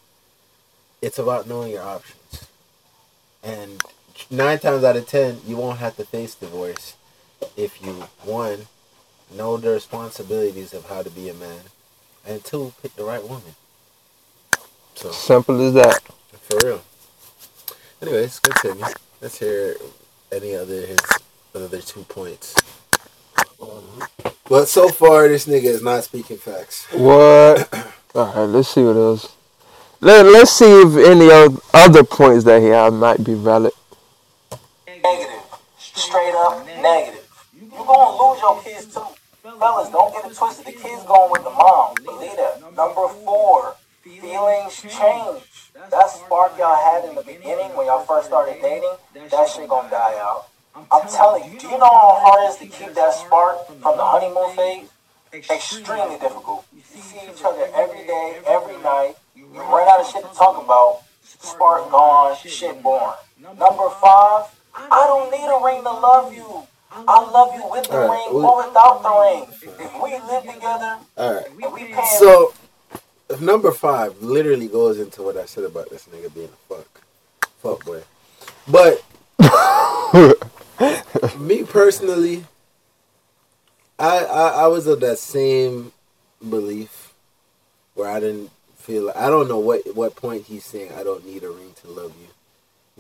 it's 1.01 1.19
about 1.19 1.47
knowing 1.47 1.71
your 1.71 1.83
options. 1.83 2.47
And 3.43 3.81
nine 4.29 4.59
times 4.59 4.83
out 4.83 4.95
of 4.95 5.07
ten, 5.07 5.39
you 5.45 5.57
won't 5.57 5.79
have 5.79 5.95
to 5.97 6.05
face 6.05 6.35
divorce 6.35 6.95
if 7.55 7.81
you 7.83 7.93
one 8.23 8.67
know 9.35 9.57
the 9.57 9.69
responsibilities 9.71 10.73
of 10.73 10.85
how 10.85 11.03
to 11.03 11.09
be 11.09 11.29
a 11.29 11.33
man, 11.33 11.61
and 12.25 12.43
two 12.43 12.73
pick 12.81 12.95
the 12.95 13.03
right 13.03 13.23
woman. 13.23 13.55
So 14.95 15.11
Simple 15.11 15.61
as 15.61 15.73
that. 15.73 16.01
for 16.41 16.57
real. 16.65 16.81
Anyways, 18.01 18.39
continue. 18.39 18.85
Let's 19.21 19.39
hear 19.39 19.75
any 20.31 20.55
other 20.55 20.85
his 20.85 20.99
other 21.53 21.81
two 21.81 22.03
points. 22.03 22.55
But 24.49 24.67
so 24.67 24.89
far, 24.89 25.27
this 25.27 25.45
nigga 25.45 25.65
is 25.65 25.83
not 25.83 26.03
speaking 26.03 26.37
facts. 26.37 26.87
What? 26.93 27.69
All 28.15 28.33
right, 28.33 28.45
let's 28.45 28.69
see 28.69 28.83
what 28.83 28.95
else. 28.95 29.35
Let, 29.99 30.25
let's 30.25 30.51
see 30.51 30.65
if 30.65 30.95
any 30.95 31.31
of 31.31 31.59
other 31.73 32.03
points 32.03 32.43
that 32.45 32.61
he 32.61 32.67
has 32.67 32.93
might 32.93 33.23
be 33.23 33.33
valid. 33.33 33.73
Negative. 34.87 35.41
Straight 35.77 36.33
up 36.35 36.65
negative. 36.81 37.27
You're 37.53 37.85
gonna 37.85 38.23
lose 38.23 38.39
your 38.41 38.61
kids 38.61 38.93
too. 38.93 39.03
Fellas, 39.59 39.89
don't 39.89 40.13
get 40.13 40.31
it 40.31 40.35
twisted. 40.35 40.65
The 40.65 40.71
kids 40.71 41.03
going 41.03 41.31
with 41.31 41.43
the 41.43 41.49
mom. 41.49 41.95
Believe 42.05 42.37
that. 42.37 42.61
Number 42.75 43.07
four, 43.25 43.75
feelings 44.03 44.81
change. 44.81 45.43
That 45.89 46.09
spark 46.09 46.57
y'all 46.57 46.75
had 46.75 47.09
in 47.09 47.15
the 47.15 47.23
beginning 47.23 47.75
when 47.75 47.87
y'all 47.87 48.05
first 48.05 48.27
started 48.27 48.61
dating, 48.61 48.97
that 49.31 49.49
shit 49.49 49.67
gonna 49.67 49.89
die 49.89 50.17
out. 50.19 50.47
I'm 50.91 51.07
telling 51.09 51.51
you, 51.51 51.59
do 51.59 51.67
you 51.67 51.77
know 51.77 51.85
how 51.85 52.19
hard 52.21 52.43
it 52.43 52.53
is 52.53 52.57
to 52.57 52.65
keep 52.77 52.93
that 52.95 53.13
spark 53.13 53.67
from 53.67 53.81
the 53.97 54.03
honeymoon 54.03 54.55
phase? 54.55 54.89
Extremely 55.49 56.17
difficult. 56.19 56.65
You 56.75 56.81
see 56.83 57.17
each 57.29 57.43
other 57.43 57.67
every 57.75 58.05
day, 58.07 58.39
every 58.45 58.77
night. 58.83 59.15
You 59.35 59.45
run 59.53 59.87
out 59.87 59.99
of 60.01 60.07
shit 60.07 60.23
to 60.23 60.35
talk 60.37 60.63
about. 60.63 61.01
Spark 61.23 61.91
gone, 61.91 62.35
shit 62.37 62.81
born. 62.81 63.13
Number 63.39 63.89
five, 64.01 64.45
I 64.73 65.05
don't 65.07 65.31
need 65.31 65.45
a 65.47 65.59
ring 65.63 65.83
to 65.83 65.91
love 65.91 66.33
you. 66.33 66.63
I 66.91 67.19
love 67.29 67.53
you 67.55 67.69
with 67.69 67.83
the 67.87 67.93
Alright, 67.93 68.09
ring 68.27 68.35
we- 68.35 68.43
or 68.43 68.65
without 68.67 69.03
the 69.03 69.09
ring. 69.09 69.45
If 69.79 70.01
we 70.01 70.11
live 70.31 70.43
together 70.53 70.97
All 71.17 71.33
right. 71.33 71.45
and 71.47 71.73
we 71.73 71.83
pay 71.85 72.05
So, 72.17 72.53
number 73.39 73.71
five 73.71 74.21
literally 74.21 74.67
goes 74.67 74.99
into 74.99 75.21
what 75.21 75.37
I 75.37 75.45
said 75.45 75.65
about 75.65 75.89
this 75.89 76.07
nigga 76.07 76.33
being 76.33 76.49
a 76.49 76.73
fuck, 76.75 77.01
fuck 77.61 77.85
boy. 77.85 78.01
But 78.67 79.03
me 81.39 81.63
personally, 81.63 82.45
I, 83.99 84.19
I 84.19 84.47
I 84.63 84.67
was 84.67 84.87
of 84.87 84.99
that 85.01 85.19
same 85.19 85.91
belief 86.47 87.13
where 87.95 88.09
I 88.09 88.19
didn't 88.19 88.51
feel 88.75 89.11
I 89.15 89.29
don't 89.29 89.47
know 89.47 89.59
what 89.59 89.95
what 89.95 90.15
point 90.15 90.45
he's 90.45 90.65
saying 90.65 90.91
I 90.93 91.03
don't 91.03 91.25
need 91.25 91.43
a 91.43 91.49
ring 91.49 91.73
to 91.81 91.89
love 91.89 92.13
you, 92.21 92.27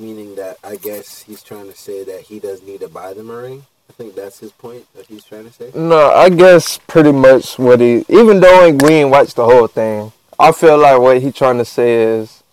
meaning 0.03 0.35
that 0.35 0.57
I 0.63 0.75
guess 0.75 1.21
he's 1.23 1.43
trying 1.43 1.69
to 1.69 1.75
say 1.75 2.03
that 2.03 2.21
he 2.21 2.39
doesn't 2.39 2.67
need 2.67 2.81
to 2.81 2.89
buy 2.89 3.13
them 3.13 3.29
a 3.29 3.37
ring. 3.37 3.65
I 3.89 3.93
think 3.93 4.15
that's 4.15 4.39
his 4.39 4.51
point 4.51 4.85
that 4.95 5.05
he's 5.05 5.23
trying 5.23 5.45
to 5.45 5.53
say. 5.53 5.71
No, 5.73 6.11
I 6.11 6.29
guess 6.29 6.77
pretty 6.87 7.11
much 7.11 7.57
what 7.57 7.79
he. 7.79 8.03
Even 8.09 8.41
though 8.41 8.69
we 8.71 8.89
ain't 8.89 9.11
watched 9.11 9.37
the 9.37 9.45
whole 9.45 9.67
thing, 9.67 10.11
I 10.37 10.51
feel 10.51 10.77
like 10.77 10.99
what 10.99 11.21
he's 11.21 11.33
trying 11.33 11.57
to 11.59 11.65
say 11.65 11.93
is 11.93 12.43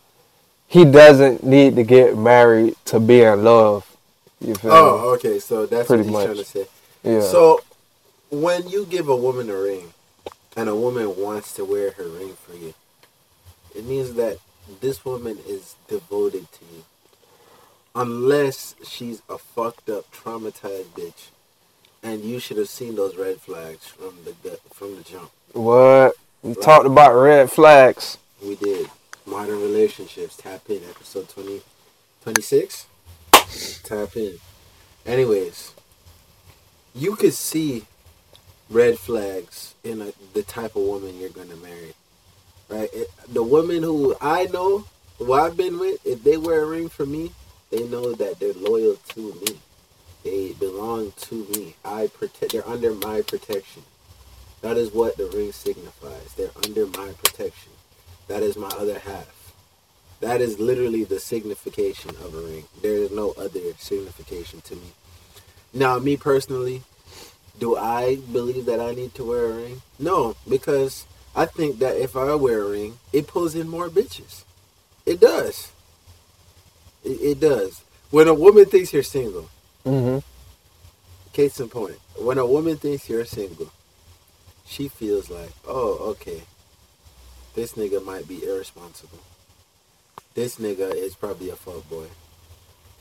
he 0.67 0.85
doesn't 0.85 1.43
need 1.43 1.77
to 1.77 1.83
get 1.83 2.17
married 2.17 2.77
to 2.87 3.01
be 3.01 3.23
in 3.23 3.43
love. 3.45 3.94
You 4.45 4.55
feel 4.55 4.73
Oh, 4.73 5.15
okay. 5.15 5.39
So 5.39 5.67
that's 5.67 5.87
Pretty 5.89 6.03
what 6.03 6.07
he's 6.07 6.13
much. 6.13 6.25
trying 6.25 6.37
to 6.37 6.45
say. 6.45 6.67
Yeah. 7.03 7.21
So, 7.21 7.61
when 8.31 8.69
you 8.69 8.85
give 8.87 9.09
a 9.09 9.17
woman 9.17 9.49
a 9.51 9.57
ring, 9.57 9.93
and 10.57 10.69
a 10.69 10.75
woman 10.77 11.17
wants 11.17 11.53
to 11.55 11.65
wear 11.65 11.93
her 11.93 12.05
ring 12.09 12.35
for 12.35 12.55
you, 12.57 12.75
it 13.75 13.85
means 13.85 14.15
that 14.15 14.39
this 14.81 15.05
woman 15.05 15.39
is 15.47 15.75
devoted 15.89 16.51
to 16.53 16.65
you. 16.75 16.85
Unless 17.95 18.75
she's 18.85 19.23
a 19.29 19.39
fucked 19.39 19.89
up, 19.89 20.11
traumatized 20.13 20.87
bitch, 20.97 21.29
and 22.03 22.25
you 22.25 22.41
should 22.41 22.57
have 22.57 22.69
seen 22.69 22.97
those 22.97 23.17
red 23.17 23.41
flags 23.41 23.87
from 23.87 24.19
the 24.25 24.59
from 24.73 24.97
the 24.97 25.03
jump. 25.03 25.31
what 25.53 26.15
we 26.43 26.55
talked 26.55 26.87
about 26.87 27.15
red 27.15 27.51
flags. 27.51 28.19
We 28.45 28.57
did 28.57 28.91
modern 29.27 29.61
relationships. 29.61 30.37
Tap 30.37 30.63
in 30.69 30.83
episode 30.91 31.29
20, 31.29 31.63
26. 32.25 32.87
Tap 33.85 34.17
in. 34.17 34.39
Anyways, 35.07 35.75
you 36.95 37.17
could 37.17 37.35
see 37.35 37.85
red 38.71 38.99
flags 38.99 39.75
in 39.85 40.01
a, 40.01 40.13
the 40.33 40.43
type 40.43 40.77
of 40.77 40.83
woman 40.83 41.19
you're 41.19 41.31
gonna 41.31 41.57
marry, 41.57 41.95
right? 42.69 42.89
It, 42.93 43.11
the 43.29 43.43
women 43.43 43.83
who 43.83 44.17
I 44.21 44.45
know, 44.47 44.87
who 45.19 45.33
I've 45.33 45.57
been 45.57 45.79
with, 45.79 46.05
if 46.07 46.23
they 46.25 46.37
wear 46.37 46.63
a 46.63 46.67
ring 46.67 46.89
for 46.89 47.07
me, 47.07 47.33
they 47.71 47.87
know 47.89 48.13
that 48.15 48.41
they're 48.41 48.55
loyal 48.55 48.97
to 49.11 49.21
me. 49.21 49.59
They 50.23 50.53
belong 50.53 51.13
to 51.23 51.35
me. 51.55 51.75
I 51.85 52.07
protect. 52.07 52.53
They're 52.53 52.67
under 52.69 52.95
my 52.95 53.23
protection. 53.23 53.83
That 54.63 54.79
is 54.79 54.93
what 54.93 55.17
the 55.19 55.27
ring 55.27 55.53
signifies. 55.53 56.33
They're 56.35 56.51
under 56.65 56.87
my 56.87 57.13
protection. 57.23 57.73
That 58.29 58.43
is 58.43 58.57
my 58.57 58.69
other 58.69 58.99
half. 58.99 59.44
That 60.21 60.41
is 60.41 60.59
literally 60.59 61.05
the 61.05 61.21
signification 61.21 62.11
of 62.11 62.35
a 62.35 62.41
ring. 62.41 62.65
There 62.83 62.95
is 62.97 63.11
no 63.11 63.33
other 63.33 63.61
signification 63.79 64.61
to 64.63 64.75
me. 64.75 64.93
Now, 65.73 65.99
me 65.99 66.17
personally, 66.17 66.83
do 67.59 67.77
I 67.77 68.17
believe 68.17 68.67
that 68.67 68.81
I 68.81 68.95
need 68.95 69.15
to 69.17 69.25
wear 69.25 69.47
a 69.47 69.55
ring? 69.55 69.83
No, 69.99 70.37
because 70.49 71.05
I 71.35 71.47
think 71.47 71.79
that 71.81 71.97
if 71.97 72.17
I 72.17 72.35
wear 72.35 72.63
a 72.63 72.71
ring, 72.71 72.99
it 73.13 73.27
pulls 73.27 73.55
in 73.55 73.69
more 73.69 73.89
bitches. 73.89 74.45
It 75.05 75.21
does. 75.21 75.73
It, 77.05 77.21
it 77.21 77.41
does. 77.41 77.83
When 78.11 78.29
a 78.29 78.35
woman 78.35 78.67
thinks 78.67 78.93
you're 78.93 79.03
single, 79.03 79.51
hmm 79.85 80.19
case 81.33 81.59
in 81.59 81.69
point, 81.69 81.99
when 82.17 82.39
a 82.39 82.47
woman 82.47 82.77
thinks 82.77 83.09
you're 83.09 83.25
single, 83.25 83.73
she 84.65 84.87
feels 84.87 85.29
like, 85.29 85.51
oh, 85.67 85.99
okay, 86.11 86.43
this 87.55 87.73
nigga 87.73 88.03
might 88.05 88.29
be 88.29 88.45
irresponsible. 88.45 89.19
This 90.35 90.57
nigga 90.57 90.93
is 90.95 91.15
probably 91.15 91.51
a 91.51 91.57
fuck 91.57 91.89
boy. 91.89 92.07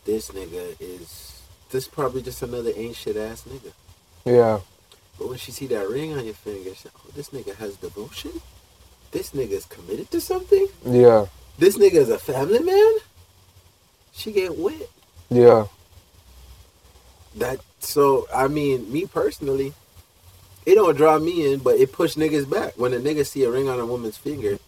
This 0.06 0.30
nigga 0.30 0.76
is 0.80 1.42
this 1.72 1.88
probably 1.88 2.22
just 2.22 2.44
another 2.44 2.72
ain't 2.76 2.96
shit 2.96 3.18
ass 3.18 3.46
nigga. 3.50 3.72
Yeah. 4.26 4.60
But 5.18 5.30
when 5.30 5.38
she 5.38 5.52
see 5.52 5.66
that 5.68 5.90
ring 5.90 6.14
on 6.14 6.26
your 6.26 6.36
finger, 6.36 6.76
she 6.76 6.90
oh, 6.96 7.10
this 7.16 7.30
nigga 7.30 7.56
has 7.56 7.76
devotion. 7.78 8.40
This 9.12 9.32
nigga 9.32 9.52
is 9.52 9.66
committed 9.66 10.12
to 10.12 10.22
something. 10.22 10.68
Yeah. 10.86 11.26
This 11.58 11.78
nigga 11.78 11.96
is 11.96 12.10
a 12.10 12.20
family 12.20 12.60
man. 12.60 12.94
She 14.12 14.32
get 14.32 14.56
wet. 14.58 14.90
Yeah. 15.30 15.66
That 17.38 17.60
so 17.80 18.28
I 18.34 18.48
mean, 18.48 18.92
me 18.92 19.08
personally, 19.08 19.74
it 20.68 20.76
don't 20.76 20.96
draw 20.96 21.18
me 21.18 21.52
in, 21.52 21.60
but 21.62 21.78
it 21.78 21.92
push 21.92 22.14
niggas 22.16 22.48
back. 22.48 22.74
When 22.78 22.94
a 22.94 22.98
nigga 22.98 23.26
see 23.26 23.44
a 23.44 23.50
ring 23.50 23.70
on 23.70 23.80
a 23.80 23.86
woman's 23.88 24.18
finger, 24.18 24.60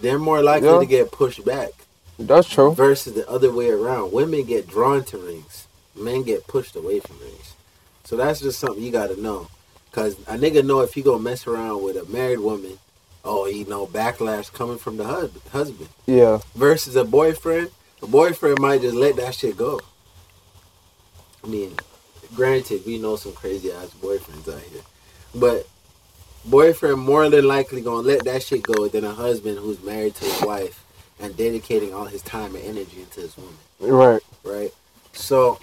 they're 0.00 0.18
more 0.18 0.42
likely 0.42 0.68
Yeah. 0.70 0.78
to 0.78 0.86
get 0.86 1.12
pushed 1.12 1.44
back 1.44 1.72
That's 2.18 2.48
true. 2.48 2.72
versus 2.74 3.14
the 3.14 3.28
other 3.28 3.52
way 3.52 3.68
around. 3.70 4.12
Women 4.12 4.44
get 4.44 4.68
drawn 4.68 5.04
to 5.04 5.18
rings, 5.18 5.66
men 5.94 6.22
get 6.22 6.46
pushed 6.46 6.74
away 6.76 7.00
from 7.00 7.18
rings. 7.20 7.54
So 8.04 8.16
that's 8.16 8.40
just 8.40 8.58
something 8.58 8.82
you 8.82 8.90
got 8.92 9.08
to 9.08 9.20
know, 9.20 9.48
cause 9.92 10.14
a 10.26 10.36
nigga 10.38 10.64
know 10.64 10.80
if 10.80 10.94
he 10.94 11.02
gonna 11.02 11.18
mess 11.22 11.46
around 11.46 11.82
with 11.82 11.96
a 11.96 12.04
married 12.10 12.38
woman, 12.40 12.78
oh, 13.24 13.44
he 13.46 13.64
know 13.64 13.86
backlash 13.86 14.52
coming 14.52 14.78
from 14.78 14.96
the 14.96 15.04
hus- 15.04 15.30
husband 15.52 15.88
Yeah. 16.06 16.38
versus 16.54 16.96
a 16.96 17.04
boyfriend. 17.04 17.70
A 18.02 18.06
boyfriend 18.06 18.60
might 18.60 18.82
just 18.82 18.94
let 18.94 19.16
that 19.16 19.34
shit 19.34 19.56
go. 19.56 19.80
I 21.42 21.48
mean, 21.48 21.76
granted, 22.34 22.84
we 22.86 22.98
know 22.98 23.16
some 23.16 23.32
crazy 23.32 23.72
ass 23.72 23.90
boyfriends 24.00 24.52
out 24.52 24.60
here, 24.62 24.82
but 25.34 25.66
boyfriend 26.44 26.98
more 27.00 27.28
than 27.28 27.46
likely 27.46 27.80
gonna 27.80 28.06
let 28.06 28.24
that 28.24 28.42
shit 28.42 28.62
go 28.62 28.88
than 28.88 29.04
a 29.04 29.12
husband 29.12 29.58
who's 29.58 29.82
married 29.82 30.14
to 30.16 30.24
his 30.24 30.42
wife 30.42 30.84
and 31.20 31.36
dedicating 31.36 31.94
all 31.94 32.04
his 32.04 32.22
time 32.22 32.54
and 32.54 32.64
energy 32.64 33.00
into 33.00 33.20
his 33.20 33.36
woman, 33.36 33.54
Right. 33.80 34.22
right? 34.44 34.72
So 35.12 35.58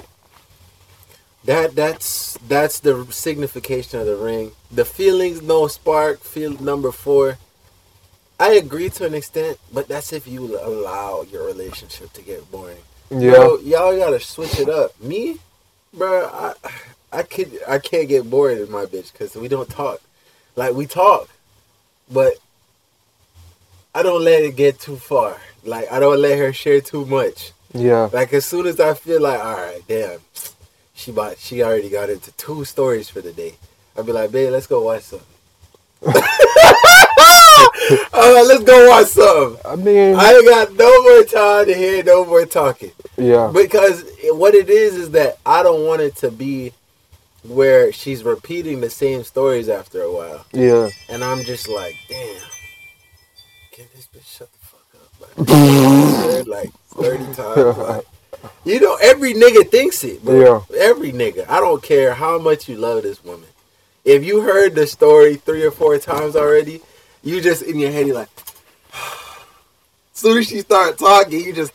that 1.46 1.76
that's 1.76 2.38
that's 2.48 2.80
the 2.80 3.06
signification 3.12 4.00
of 4.00 4.06
the 4.08 4.16
ring. 4.16 4.52
The 4.72 4.86
feelings 4.86 5.42
no 5.42 5.68
spark. 5.68 6.22
Feel 6.22 6.52
number 6.62 6.92
four. 6.92 7.38
I 8.40 8.54
agree 8.54 8.90
to 8.92 9.06
an 9.06 9.14
extent, 9.14 9.60
but 9.72 9.88
that's 9.88 10.12
if 10.12 10.28
you 10.28 10.60
allow 10.60 11.22
your 11.32 11.46
relationship 11.46 12.12
to 12.14 12.22
get 12.22 12.50
boring. 12.52 12.78
Yeah. 13.12 13.32
Bro, 13.32 13.60
y'all 13.60 13.96
gotta 13.98 14.20
switch 14.20 14.60
it 14.60 14.70
up. 14.70 15.00
Me, 15.02 15.38
bro, 15.94 16.26
I, 16.34 16.54
I 17.12 17.22
could, 17.24 17.60
I 17.68 17.78
can't 17.78 18.08
get 18.10 18.28
bored 18.30 18.58
with 18.60 18.70
my 18.72 18.86
bitch 18.86 19.12
because 19.14 19.36
we 19.36 19.48
don't 19.48 19.70
talk. 19.70 20.02
Like 20.56 20.74
we 20.74 20.88
talk, 20.88 21.30
but 22.12 22.34
I 23.96 24.04
don't 24.04 24.24
let 24.24 24.44
it 24.44 24.56
get 24.56 24.80
too 24.80 24.98
far. 24.98 25.38
Like 25.64 25.92
I 25.92 26.00
don't 26.00 26.20
let 26.20 26.38
her 26.38 26.52
share 26.54 26.82
too 26.82 27.06
much. 27.06 27.52
Yeah. 27.74 28.10
Like 28.12 28.34
as 28.34 28.46
soon 28.46 28.68
as 28.68 28.80
I 28.80 28.94
feel 28.94 29.22
like, 29.22 29.40
all 29.40 29.54
right, 29.54 29.82
damn, 29.88 30.20
she 30.94 31.12
bought, 31.12 31.38
she 31.38 31.64
already 31.64 31.90
got 31.90 32.10
into 32.10 32.32
two 32.34 32.66
stories 32.66 33.10
for 33.10 33.22
the 33.22 33.32
day. 33.34 33.56
I'd 33.98 34.06
be 34.06 34.12
like, 34.12 34.32
babe, 34.32 34.52
let's 34.52 34.68
go 34.68 34.82
watch 34.84 35.04
something. 35.04 35.28
right, 38.14 38.46
let's 38.48 38.64
go 38.64 38.90
watch 38.90 39.08
something. 39.08 39.60
I 39.66 39.76
mean. 39.76 40.16
I 40.16 40.34
ain't 40.34 40.46
got 40.50 40.74
no 40.74 41.04
more 41.04 41.24
time 41.24 41.66
to 41.68 41.74
hear 41.74 42.04
no 42.04 42.26
more 42.26 42.46
talking 42.46 42.92
yeah. 43.18 43.52
because 43.54 44.04
what 44.32 44.54
it 44.56 44.70
is 44.70 44.96
is 44.96 45.12
that 45.12 45.38
I 45.46 45.64
don't 45.64 45.86
want 45.86 46.02
it 46.02 46.16
to 46.18 46.32
be 46.32 46.74
where 47.44 47.92
she's 47.92 48.24
repeating 48.24 48.82
the 48.82 48.90
same 48.90 49.24
stories 49.24 49.68
after 49.70 50.02
a 50.02 50.12
while, 50.12 50.46
Yeah. 50.54 50.90
and 51.10 51.24
I'm 51.24 51.44
just 51.44 51.68
like, 51.68 51.96
damn, 52.08 52.42
shut 54.22 54.50
the 54.52 54.60
fuck 54.60 54.86
up? 55.02 56.48
Like, 56.48 56.48
like 56.48 56.72
thirty 56.88 57.34
times. 57.34 57.78
like, 57.78 58.06
you 58.66 58.80
know, 58.80 58.98
every 59.02 59.34
nigga 59.34 59.70
thinks 59.70 60.04
it, 60.04 60.24
bro. 60.24 60.66
Every 60.78 61.12
nigga. 61.12 61.48
I 61.50 61.60
don't 61.60 61.82
care 61.82 62.14
how 62.14 62.38
much 62.40 62.68
you 62.70 62.78
love 62.78 63.04
this 63.04 63.24
woman. 63.24 63.48
If 64.06 64.24
you 64.24 64.42
heard 64.42 64.76
the 64.76 64.86
story 64.86 65.36
three 65.36 65.64
or 65.64 65.72
four 65.72 65.98
times 65.98 66.36
already, 66.36 66.82
you 67.24 67.40
just 67.42 67.64
in 67.64 67.80
your 67.80 67.92
head, 67.92 68.06
you're 68.08 68.16
like, 68.16 68.30
soon 70.14 70.38
as 70.38 70.48
she 70.48 70.60
start 70.60 70.98
talking, 70.98 71.40
you 71.40 71.54
just, 71.54 71.72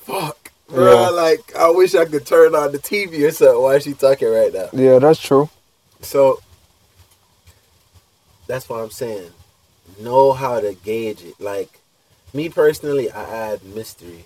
fuck, 0.00 0.50
bro. 0.68 1.02
Yeah. 1.02 1.08
Like, 1.10 1.54
I 1.54 1.70
wish 1.70 1.94
I 1.94 2.04
could 2.04 2.26
turn 2.26 2.54
on 2.54 2.72
the 2.72 2.78
TV 2.78 3.26
or 3.26 3.30
something 3.30 3.62
while 3.62 3.78
she 3.78 3.92
talking 3.94 4.28
right 4.28 4.52
now. 4.52 4.68
Yeah. 4.72 4.98
That's 4.98 5.20
true. 5.20 5.48
So, 6.00 6.40
that's 8.48 8.68
what 8.68 8.80
I'm 8.80 8.90
saying. 8.90 9.30
Know 10.00 10.32
how 10.32 10.60
to 10.60 10.74
gauge 10.74 11.22
it. 11.22 11.40
Like, 11.40 11.77
me 12.32 12.48
personally, 12.48 13.10
I 13.10 13.22
add 13.22 13.64
mystery 13.64 14.24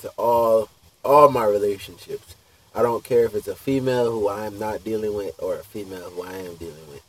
to 0.00 0.08
all 0.16 0.68
all 1.04 1.30
my 1.30 1.44
relationships. 1.44 2.36
I 2.74 2.82
don't 2.82 3.02
care 3.02 3.24
if 3.24 3.34
it's 3.34 3.48
a 3.48 3.56
female 3.56 4.10
who 4.10 4.28
I 4.28 4.46
am 4.46 4.58
not 4.58 4.84
dealing 4.84 5.14
with 5.14 5.34
or 5.42 5.56
a 5.56 5.64
female 5.64 6.10
who 6.10 6.22
I 6.22 6.32
am 6.32 6.54
dealing 6.56 6.88
with. 6.88 7.02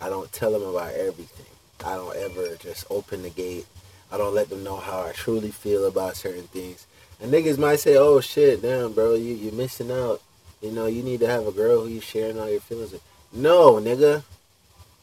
I 0.00 0.08
don't 0.08 0.32
tell 0.32 0.52
them 0.52 0.62
about 0.62 0.94
everything. 0.94 1.46
I 1.84 1.96
don't 1.96 2.16
ever 2.16 2.56
just 2.56 2.86
open 2.90 3.22
the 3.22 3.30
gate. 3.30 3.66
I 4.10 4.16
don't 4.16 4.34
let 4.34 4.48
them 4.48 4.64
know 4.64 4.76
how 4.76 5.02
I 5.02 5.12
truly 5.12 5.50
feel 5.50 5.84
about 5.86 6.16
certain 6.16 6.44
things. 6.44 6.86
And 7.20 7.32
niggas 7.32 7.58
might 7.58 7.80
say, 7.80 7.96
"Oh 7.96 8.20
shit, 8.20 8.62
damn, 8.62 8.92
bro, 8.92 9.14
you 9.14 9.34
you 9.34 9.52
missing 9.52 9.90
out. 9.90 10.22
You 10.62 10.70
know, 10.70 10.86
you 10.86 11.02
need 11.02 11.20
to 11.20 11.26
have 11.26 11.46
a 11.46 11.52
girl 11.52 11.82
who 11.82 11.88
you 11.88 12.00
sharing 12.00 12.38
all 12.38 12.48
your 12.48 12.60
feelings 12.60 12.92
with." 12.92 13.02
No, 13.32 13.74
nigga, 13.74 14.22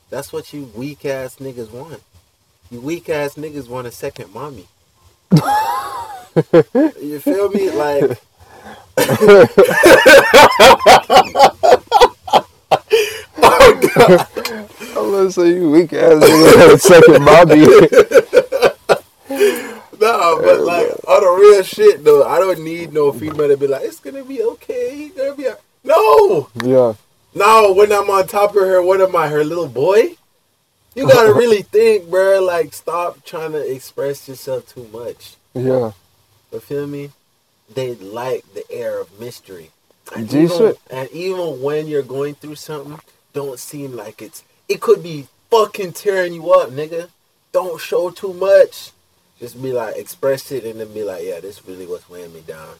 that's 0.09 0.33
what 0.33 0.53
you 0.53 0.71
weak 0.75 1.05
ass 1.05 1.35
niggas 1.37 1.71
want. 1.71 2.01
You 2.71 2.79
weak 2.79 3.09
ass 3.09 3.35
niggas 3.35 3.67
want 3.67 3.85
a 3.85 3.91
second 3.91 4.33
mommy. 4.33 4.65
you 5.33 5.41
feel 7.19 7.49
me? 7.49 7.69
Like, 7.69 8.17
oh 13.43 13.79
god. 13.93 14.27
I'm 14.95 15.11
gonna 15.11 15.31
say 15.31 15.55
you 15.55 15.69
weak 15.69 15.91
ass 15.91 16.23
nigga 16.23 16.57
had 16.57 16.71
a 16.71 16.79
second 16.79 17.25
mommy. 17.25 17.59
no, 19.99 20.39
but 20.41 20.61
like 20.61 20.91
on 21.09 21.23
the 21.25 21.37
real 21.41 21.63
shit 21.63 22.05
though, 22.05 22.23
I 22.23 22.39
don't 22.39 22.63
need 22.63 22.93
no 22.93 23.11
female 23.11 23.49
to 23.49 23.57
be 23.57 23.67
like, 23.67 23.83
it's 23.83 23.99
gonna 23.99 24.23
be 24.23 24.41
okay. 24.43 25.09
Gonna 25.09 25.35
be. 25.35 25.47
a-" 25.47 25.57
No, 25.83 26.47
yeah. 26.63 26.93
no. 27.35 27.73
When 27.73 27.91
I'm 27.91 28.09
on 28.09 28.27
top 28.27 28.51
of 28.51 28.61
her, 28.61 28.81
what 28.81 29.01
am 29.01 29.13
I? 29.13 29.27
Her 29.27 29.43
little 29.43 29.67
boy? 29.67 30.15
You 30.95 31.07
gotta 31.07 31.33
really 31.33 31.61
think, 31.61 32.09
bro. 32.09 32.43
Like, 32.43 32.73
stop 32.73 33.23
trying 33.23 33.53
to 33.53 33.73
express 33.73 34.27
yourself 34.27 34.73
too 34.73 34.89
much. 34.91 35.35
Yeah. 35.53 35.91
You 36.51 36.59
feel 36.59 36.87
me? 36.87 37.11
They 37.73 37.95
like 37.95 38.53
the 38.53 38.69
air 38.69 38.99
of 38.99 39.19
mystery. 39.19 39.71
And 40.13 40.29
G 40.29 40.43
even, 40.43 40.57
shit. 40.57 40.79
and 40.89 41.09
even 41.11 41.61
when 41.61 41.87
you're 41.87 42.01
going 42.01 42.35
through 42.35 42.55
something, 42.55 42.99
don't 43.33 43.57
seem 43.57 43.95
like 43.95 44.21
it's. 44.21 44.43
It 44.67 44.81
could 44.81 45.01
be 45.01 45.27
fucking 45.49 45.93
tearing 45.93 46.33
you 46.33 46.51
up, 46.51 46.69
nigga. 46.69 47.09
Don't 47.53 47.79
show 47.79 48.09
too 48.09 48.33
much. 48.33 48.91
Just 49.39 49.61
be 49.61 49.71
like, 49.71 49.95
express 49.97 50.51
it, 50.51 50.65
and 50.65 50.79
then 50.79 50.93
be 50.93 51.03
like, 51.03 51.23
yeah, 51.23 51.39
this 51.39 51.65
really 51.65 51.85
what's 51.85 52.09
weighing 52.09 52.33
me 52.33 52.41
down. 52.41 52.75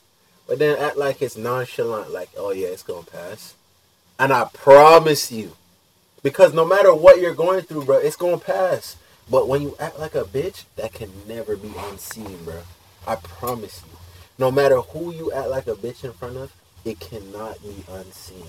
But 0.48 0.60
then 0.60 0.78
act 0.78 0.98
like 0.98 1.22
it's 1.22 1.38
nonchalant, 1.38 2.12
like, 2.12 2.30
oh 2.38 2.52
yeah, 2.52 2.68
it's 2.68 2.84
gonna 2.84 3.06
pass. 3.06 3.56
And 4.20 4.34
I 4.34 4.46
promise 4.54 5.32
you, 5.32 5.54
because 6.24 6.54
no 6.54 6.66
matter 6.66 6.94
what 6.94 7.20
you're 7.20 7.36
going 7.36 7.62
through, 7.62 7.86
bro, 7.86 7.98
it's 7.98 8.16
gonna 8.16 8.38
pass. 8.38 8.98
But 9.30 9.48
when 9.48 9.62
you 9.62 9.76
act 9.80 10.00
like 10.00 10.16
a 10.16 10.24
bitch, 10.24 10.66
that 10.76 10.94
can 10.94 11.10
never 11.28 11.56
be 11.56 11.72
unseen, 11.90 12.44
bro. 12.44 12.62
I 13.08 13.16
promise 13.16 13.82
you. 13.86 13.98
No 14.38 14.52
matter 14.52 14.82
who 14.82 15.14
you 15.14 15.32
act 15.32 15.50
like 15.50 15.68
a 15.68 15.76
bitch 15.76 16.04
in 16.04 16.14
front 16.14 16.38
of, 16.38 16.54
it 16.84 17.00
cannot 17.00 17.62
be 17.62 17.84
unseen. 17.90 18.46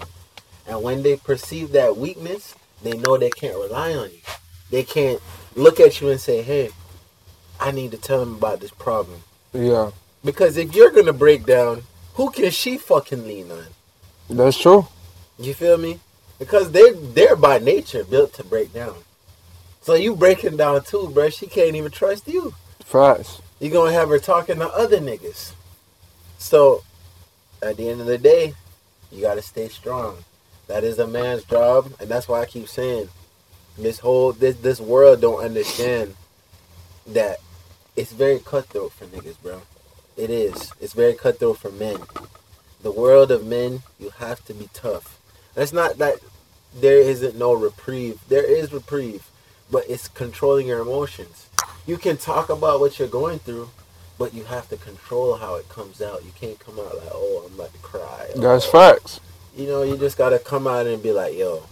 And 0.67 0.83
when 0.83 1.03
they 1.03 1.17
perceive 1.17 1.73
that 1.73 1.97
weakness, 1.97 2.55
they 2.83 2.97
know 2.97 3.17
they 3.17 3.31
can't 3.31 3.57
rely 3.57 3.95
on 3.95 4.11
you. 4.11 4.21
They 4.71 4.85
can't 4.85 5.21
look 5.55 5.81
at 5.81 6.01
you 6.01 6.09
and 6.09 6.21
say, 6.21 6.43
hey, 6.43 6.71
I 7.61 7.71
need 7.71 7.91
to 7.93 7.97
tell 7.97 8.21
them 8.21 8.35
about 8.35 8.61
this 8.61 8.71
problem. 8.71 9.23
Yeah. 9.53 9.91
Because 10.25 10.57
if 10.57 10.75
you're 10.75 10.91
gonna 10.91 11.13
break 11.13 11.45
down, 11.45 11.83
who 12.15 12.31
can 12.31 12.51
she 12.51 12.79
fucking 12.79 13.27
lean 13.27 13.51
on? 13.51 13.67
That's 14.31 14.59
true. 14.59 14.87
You 15.39 15.55
feel 15.55 15.79
me? 15.79 16.01
Because 16.39 16.73
they're 16.73 16.95
they're 16.95 17.37
by 17.37 17.59
nature 17.59 18.05
built 18.05 18.33
to 18.35 18.45
break 18.45 18.73
down. 18.73 18.97
So 19.81 19.95
you 19.95 20.15
breaking 20.15 20.57
down 20.57 20.85
too, 20.85 21.11
bro. 21.13 21.29
She 21.29 21.47
can't 21.47 21.77
even 21.77 21.91
trust 21.91 22.29
you. 22.29 22.55
Facts. 22.81 23.41
You're 23.61 23.73
gonna 23.73 23.93
have 23.93 24.09
her 24.09 24.19
talking 24.19 24.57
to 24.57 24.69
other 24.69 24.99
niggas. 24.99 25.53
So 26.39 26.83
at 27.63 27.77
the 27.77 27.89
end 27.89 28.01
of 28.01 28.07
the 28.07 28.19
day, 28.19 28.55
you 29.11 29.21
gotta 29.21 29.43
stay 29.43 29.69
strong. 29.69 30.25
That 30.67 30.85
is 30.85 30.99
a 30.99 31.07
man's 31.07 31.45
job, 31.45 31.93
and 32.01 32.09
that's 32.09 32.29
why 32.29 32.41
I 32.41 32.47
keep 32.47 32.69
saying 32.69 33.09
this 33.79 33.99
whole 34.01 34.33
this 34.33 34.57
this 34.57 34.81
world 34.81 35.21
don't 35.21 35.45
understand 35.45 36.15
that 37.07 37.39
it's 37.97 38.13
very 38.13 38.39
cutthroat 38.39 38.93
for 38.93 39.07
niggas, 39.07 39.41
bro. 39.43 39.63
It 40.17 40.31
is. 40.31 40.73
It's 40.81 40.93
very 40.93 41.15
cutthroat 41.15 41.59
for 41.59 41.71
men. 41.71 42.01
The 42.83 42.93
world 42.93 43.31
of 43.31 43.47
men, 43.47 43.83
you 43.99 44.11
have 44.19 44.45
to 44.47 44.55
be 44.55 44.69
tough. 44.75 45.19
That's 45.55 45.73
not 45.73 45.99
that 45.99 46.19
there 46.75 46.99
isn't 47.01 47.37
no 47.37 47.53
reprieve. 47.53 48.21
There 48.29 48.45
is 48.45 48.73
reprieve, 48.73 49.29
but 49.71 49.85
it's 49.89 50.09
controlling 50.09 50.67
your 50.67 50.81
emotions. 50.81 51.49
You 51.87 51.99
can 51.99 52.17
talk 52.17 52.49
about 52.49 52.81
what 52.81 52.99
you're 52.99 53.09
going 53.09 53.39
through, 53.41 53.69
but 54.19 54.33
you 54.33 54.45
have 54.45 54.69
to 54.71 54.77
control 54.77 55.35
how 55.37 55.57
it 55.57 55.69
comes 55.69 56.01
out. 56.01 56.25
You 56.25 56.33
can't 56.41 56.59
come 56.59 56.79
out 56.79 56.97
like, 56.97 57.09
oh, 57.13 57.45
I'm 57.47 57.55
about 57.55 57.73
to 57.73 57.79
cry. 57.81 58.29
Oh. 58.37 58.41
That's 58.41 58.67
Oh, 58.67 58.71
facts. 58.71 59.21
you 59.57 59.67
know, 59.67 59.83
you 59.83 59.97
just 59.97 60.17
gotta 60.17 60.39
come 60.39 60.67
out 60.67 60.87
and 60.87 61.03
be 61.03 61.13
like, 61.13 61.37
yo, 61.37 61.65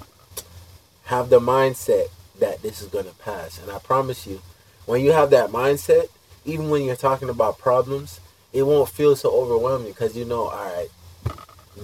have 1.04 1.30
the 1.30 1.40
mindset 1.40 2.08
that 2.38 2.62
this 2.62 2.80
is 2.82 2.88
gonna 2.88 3.10
pass. 3.24 3.58
And 3.60 3.70
I 3.70 3.78
promise 3.78 4.26
you, 4.26 4.40
when 4.86 5.02
you 5.02 5.12
have 5.12 5.30
that 5.30 5.50
mindset, 5.50 6.08
even 6.44 6.70
when 6.70 6.82
you're 6.84 6.96
talking 6.96 7.28
about 7.28 7.58
problems, 7.58 8.20
it 8.52 8.64
won't 8.64 8.88
feel 8.88 9.14
so 9.16 9.30
overwhelming 9.30 9.92
because 9.92 10.16
you 10.16 10.24
know, 10.24 10.44
all 10.48 10.64
right, 10.76 10.88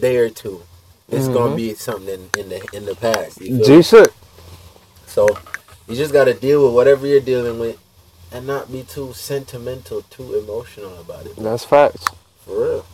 day 0.00 0.16
or 0.16 0.30
two, 0.30 0.62
it's 1.10 1.28
gonna 1.28 1.52
Mhm. 1.52 1.56
be 1.56 1.74
something 1.74 2.08
in, 2.34 2.40
in 2.40 2.48
the 2.48 2.68
in 2.72 2.84
the 2.86 2.94
past. 2.94 3.38
G 3.38 3.82
shit. 3.82 4.12
So 5.06 5.28
you 5.88 5.96
just 5.96 6.12
gotta 6.12 6.34
deal 6.34 6.64
with 6.64 6.74
whatever 6.74 7.06
you're 7.06 7.20
dealing 7.20 7.58
with, 7.58 7.78
and 8.32 8.46
not 8.46 8.70
be 8.72 8.82
too 8.82 9.12
sentimental, 9.14 10.02
too 10.10 10.34
emotional 10.38 10.98
about 11.00 11.26
it. 11.26 11.36
That's 11.36 11.64
facts. 11.64 12.04
For 12.44 12.60
real. 12.60 12.86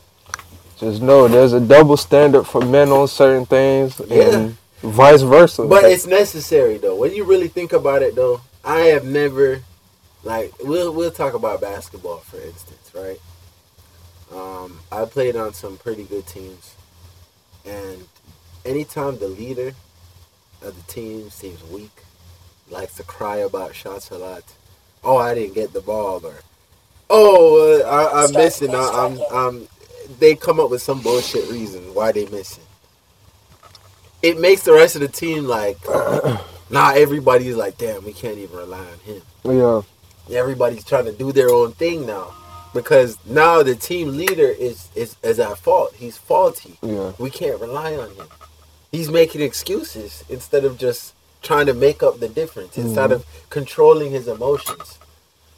Just 0.79 1.01
know 1.01 1.29
there's 1.29 1.53
a 1.53 1.61
double 1.61 1.97
standard 1.97 2.45
for 2.45 2.61
men 2.61 2.91
on 2.91 3.07
certain 3.09 3.47
things 3.47 4.01
and 4.11 4.57
vice 4.83 5.23
versa. 5.23 5.65
But 5.65 5.85
it's 5.85 6.07
necessary 6.07 6.77
though. 6.79 6.97
When 6.97 7.15
you 7.15 7.25
really 7.25 7.49
think 7.49 7.73
about 7.73 8.03
it 8.03 8.15
though, 8.15 8.41
I 8.65 8.81
have 8.93 9.05
never 9.05 9.63
like 10.25 10.53
we'll 10.63 10.93
we'll 10.93 11.11
talk 11.11 11.35
about 11.35 11.61
basketball 11.61 12.19
for 12.19 12.41
instance, 12.41 12.91
right? 12.95 13.21
Um, 14.35 14.81
I 14.91 15.05
played 15.05 15.37
on 15.37 15.53
some 15.55 15.77
pretty 15.77 16.05
good 16.05 16.27
teams, 16.27 16.75
and 17.67 18.07
anytime 18.65 19.19
the 19.19 19.29
leader 19.29 19.73
of 20.63 20.77
the 20.77 20.93
team 20.93 21.31
seems 21.31 21.63
weak, 21.65 22.03
likes 22.71 22.95
to 22.97 23.03
cry 23.03 23.37
about 23.39 23.75
shots 23.75 24.11
a 24.11 24.19
lot. 24.19 24.45
Oh, 25.05 25.17
I 25.17 25.35
didn't 25.35 25.55
get 25.55 25.73
the 25.73 25.81
ball, 25.81 26.25
or 26.25 26.35
oh, 27.11 27.83
uh, 27.83 27.89
I, 27.89 28.23
I'm 28.23 28.29
Strike, 28.29 28.45
missing. 28.45 28.75
I, 28.75 28.91
I'm, 28.95 29.17
strike. 29.17 29.33
I'm. 29.33 29.69
They 30.19 30.35
come 30.35 30.61
up 30.61 30.71
with 30.71 30.83
some 30.83 31.01
bullshit 31.01 31.51
reason 31.51 31.95
why 31.95 32.13
they 32.13 32.27
missing. 32.27 32.65
It 34.23 34.39
makes 34.39 34.63
the 34.63 34.73
rest 34.73 34.95
of 34.95 35.01
the 35.01 35.09
team 35.09 35.45
like, 35.45 35.79
nah. 36.71 36.93
Everybody's 36.93 37.57
like, 37.57 37.79
damn, 37.79 38.05
we 38.05 38.13
can't 38.13 38.39
even 38.39 38.57
rely 38.57 38.79
on 38.79 38.99
him 39.01 39.23
yeah. 39.45 39.83
everybody's 40.31 40.85
trying 40.85 41.05
to 41.05 41.13
do 41.13 41.33
their 41.33 41.51
own 41.51 41.73
thing 41.73 42.07
now 42.07 42.35
because 42.75 43.19
now 43.27 43.63
the 43.63 43.75
team 43.75 44.17
leader 44.17 44.47
is 44.47 44.89
is, 44.95 45.17
is 45.23 45.39
at 45.39 45.59
fault. 45.59 45.95
He's 45.95 46.17
faulty. 46.17 46.79
Yeah. 46.83 47.13
we 47.19 47.31
can't 47.31 47.61
rely 47.61 47.95
on 47.97 48.11
him. 48.11 48.27
He's 48.91 49.11
making 49.11 49.41
excuses 49.41 50.25
instead 50.29 50.65
of 50.65 50.79
just 50.79 51.15
trying 51.43 51.67
to 51.67 51.75
make 51.75 52.03
up 52.03 52.21
the 52.21 52.29
difference 52.29 52.73
mm-hmm. 52.73 52.89
instead 52.89 53.13
of 53.13 53.25
controlling 53.51 54.13
his 54.13 54.29
emotions. 54.29 54.99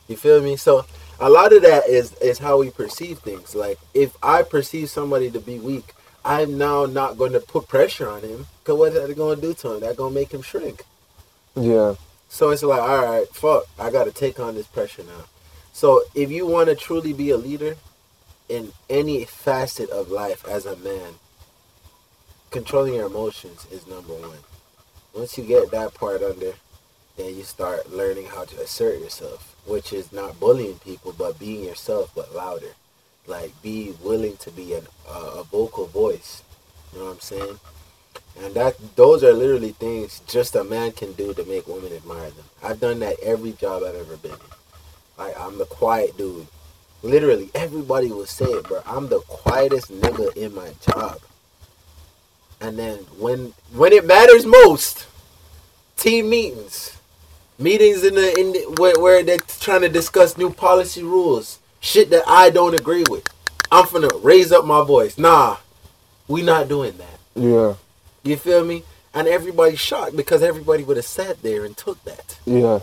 You 0.08 0.16
feel 0.16 0.42
me? 0.42 0.56
So 0.56 0.86
a 1.20 1.30
lot 1.30 1.52
of 1.52 1.62
that 1.62 1.88
is 1.88 2.12
is 2.14 2.38
how 2.38 2.58
we 2.58 2.70
perceive 2.70 3.18
things. 3.18 3.54
Like 3.54 3.78
if 3.92 4.16
i 4.22 4.42
perceive 4.42 4.90
somebody 4.90 5.30
to 5.30 5.40
be 5.40 5.58
weak 5.58 5.94
i'm 6.24 6.56
now 6.56 6.86
not 6.86 7.18
going 7.18 7.32
to 7.32 7.40
put 7.40 7.68
pressure 7.68 8.08
on 8.08 8.22
him 8.22 8.46
because 8.62 8.78
what's 8.78 8.94
that 8.94 9.14
going 9.14 9.36
to 9.36 9.42
do 9.42 9.54
to 9.54 9.74
him? 9.74 9.80
That 9.80 9.96
going 9.96 10.14
to 10.14 10.20
make 10.20 10.32
him 10.32 10.42
shrink. 10.42 10.84
Yeah. 11.54 11.94
so 12.28 12.50
it's 12.50 12.62
like, 12.62 12.80
all 12.80 13.04
right, 13.04 13.28
fuck, 13.28 13.64
I 13.78 13.90
got 13.90 14.04
to 14.04 14.12
take 14.12 14.40
on 14.40 14.54
this 14.54 14.66
pressure 14.66 15.04
now. 15.04 15.24
So 15.74 16.02
if 16.14 16.30
you 16.30 16.46
want 16.46 16.68
to 16.68 16.76
truly 16.76 17.12
be 17.12 17.30
a 17.30 17.36
leader 17.36 17.74
in 18.48 18.70
any 18.88 19.24
facet 19.24 19.90
of 19.90 20.08
life 20.08 20.46
as 20.46 20.66
a 20.66 20.76
man, 20.76 21.14
controlling 22.52 22.94
your 22.94 23.06
emotions 23.06 23.66
is 23.72 23.84
number 23.88 24.14
one. 24.14 24.38
Once 25.12 25.36
you 25.36 25.42
get 25.42 25.72
that 25.72 25.92
part 25.92 26.22
under, 26.22 26.52
then 27.16 27.34
you 27.34 27.42
start 27.42 27.92
learning 27.92 28.26
how 28.26 28.44
to 28.44 28.60
assert 28.60 29.00
yourself, 29.00 29.56
which 29.66 29.92
is 29.92 30.12
not 30.12 30.38
bullying 30.38 30.78
people, 30.78 31.12
but 31.18 31.40
being 31.40 31.64
yourself, 31.64 32.12
but 32.14 32.32
louder. 32.32 32.74
Like, 33.26 33.60
be 33.60 33.94
willing 34.00 34.36
to 34.38 34.52
be 34.52 34.74
an, 34.74 34.86
uh, 35.08 35.38
a 35.38 35.42
vocal 35.42 35.86
voice. 35.86 36.44
You 36.92 37.00
know 37.00 37.06
what 37.06 37.14
I'm 37.14 37.20
saying? 37.20 37.58
And 38.40 38.54
that 38.54 38.76
those 38.94 39.24
are 39.24 39.32
literally 39.32 39.72
things 39.72 40.22
just 40.28 40.54
a 40.54 40.62
man 40.62 40.92
can 40.92 41.14
do 41.14 41.34
to 41.34 41.44
make 41.44 41.66
women 41.66 41.92
admire 41.92 42.30
them. 42.30 42.44
I've 42.62 42.78
done 42.78 43.00
that 43.00 43.18
every 43.20 43.52
job 43.52 43.82
I've 43.82 43.96
ever 43.96 44.16
been 44.16 44.30
in. 44.32 44.63
Like 45.18 45.38
I'm 45.38 45.58
the 45.58 45.66
quiet 45.66 46.16
dude. 46.16 46.46
Literally 47.02 47.50
everybody 47.54 48.08
will 48.08 48.26
say 48.26 48.46
it, 48.46 48.64
bro. 48.64 48.80
I'm 48.86 49.08
the 49.08 49.20
quietest 49.20 49.92
nigga 49.92 50.34
in 50.36 50.54
my 50.54 50.70
job. 50.80 51.18
And 52.60 52.78
then 52.78 52.98
when 53.18 53.52
when 53.72 53.92
it 53.92 54.06
matters 54.06 54.46
most, 54.46 55.06
team 55.96 56.30
meetings, 56.30 56.96
meetings 57.58 58.04
in 58.04 58.14
the 58.14 58.38
in 58.38 58.52
the, 58.52 58.60
where, 58.80 58.98
where 59.00 59.22
they're 59.22 59.38
trying 59.60 59.82
to 59.82 59.88
discuss 59.88 60.38
new 60.38 60.50
policy 60.50 61.02
rules, 61.02 61.58
shit 61.80 62.10
that 62.10 62.24
I 62.26 62.50
don't 62.50 62.74
agree 62.74 63.04
with. 63.10 63.26
I'm 63.70 63.84
finna 63.86 64.22
raise 64.22 64.52
up 64.52 64.64
my 64.64 64.84
voice. 64.84 65.18
Nah, 65.18 65.56
We 66.28 66.42
not 66.42 66.68
doing 66.68 66.96
that. 66.98 67.18
Yeah, 67.34 67.74
You 68.22 68.36
feel 68.36 68.64
me? 68.64 68.84
And 69.12 69.26
everybody's 69.28 69.80
shocked 69.80 70.16
because 70.16 70.42
everybody 70.42 70.84
would 70.84 70.96
have 70.96 71.06
sat 71.06 71.42
there 71.42 71.64
and 71.64 71.76
took 71.76 72.02
that. 72.04 72.38
yeah, 72.46 72.80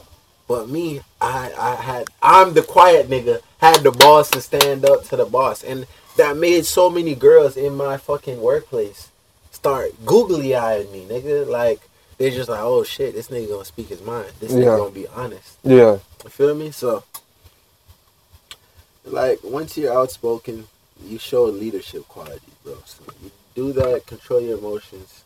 But 0.51 0.67
me, 0.67 0.99
I 1.21 1.53
I 1.57 1.75
had 1.75 2.09
I'm 2.21 2.53
the 2.53 2.61
quiet 2.61 3.09
nigga, 3.09 3.39
had 3.61 3.83
the 3.83 3.91
boss 3.91 4.29
to 4.31 4.41
stand 4.41 4.83
up 4.83 5.05
to 5.05 5.15
the 5.15 5.23
boss. 5.23 5.63
And 5.63 5.87
that 6.17 6.35
made 6.35 6.65
so 6.65 6.89
many 6.89 7.15
girls 7.15 7.55
in 7.55 7.73
my 7.77 7.95
fucking 7.95 8.41
workplace 8.41 9.07
start 9.51 9.93
googly 10.05 10.53
eyeing 10.53 10.91
me, 10.91 11.05
nigga. 11.09 11.47
Like 11.47 11.79
they're 12.17 12.31
just 12.31 12.49
like, 12.49 12.59
oh 12.59 12.83
shit, 12.83 13.13
this 13.13 13.29
nigga 13.29 13.47
gonna 13.47 13.63
speak 13.63 13.87
his 13.87 14.01
mind. 14.01 14.33
This 14.41 14.51
nigga 14.51 14.65
Yeah. 14.65 14.75
gonna 14.75 14.91
be 14.91 15.07
honest. 15.07 15.57
yeah. 15.63 15.99
You 16.25 16.29
feel 16.29 16.53
me? 16.53 16.71
So 16.71 17.05
like 19.05 19.39
once 19.45 19.77
you're 19.77 19.93
outspoken, 19.93 20.67
you 21.07 21.17
show 21.17 21.45
leadership 21.45 22.05
quality, 22.09 22.51
bro. 22.65 22.75
So 22.85 23.03
you 23.23 23.31
do 23.55 23.71
that, 23.71 24.05
control 24.05 24.41
your 24.41 24.57
emotions. 24.57 25.23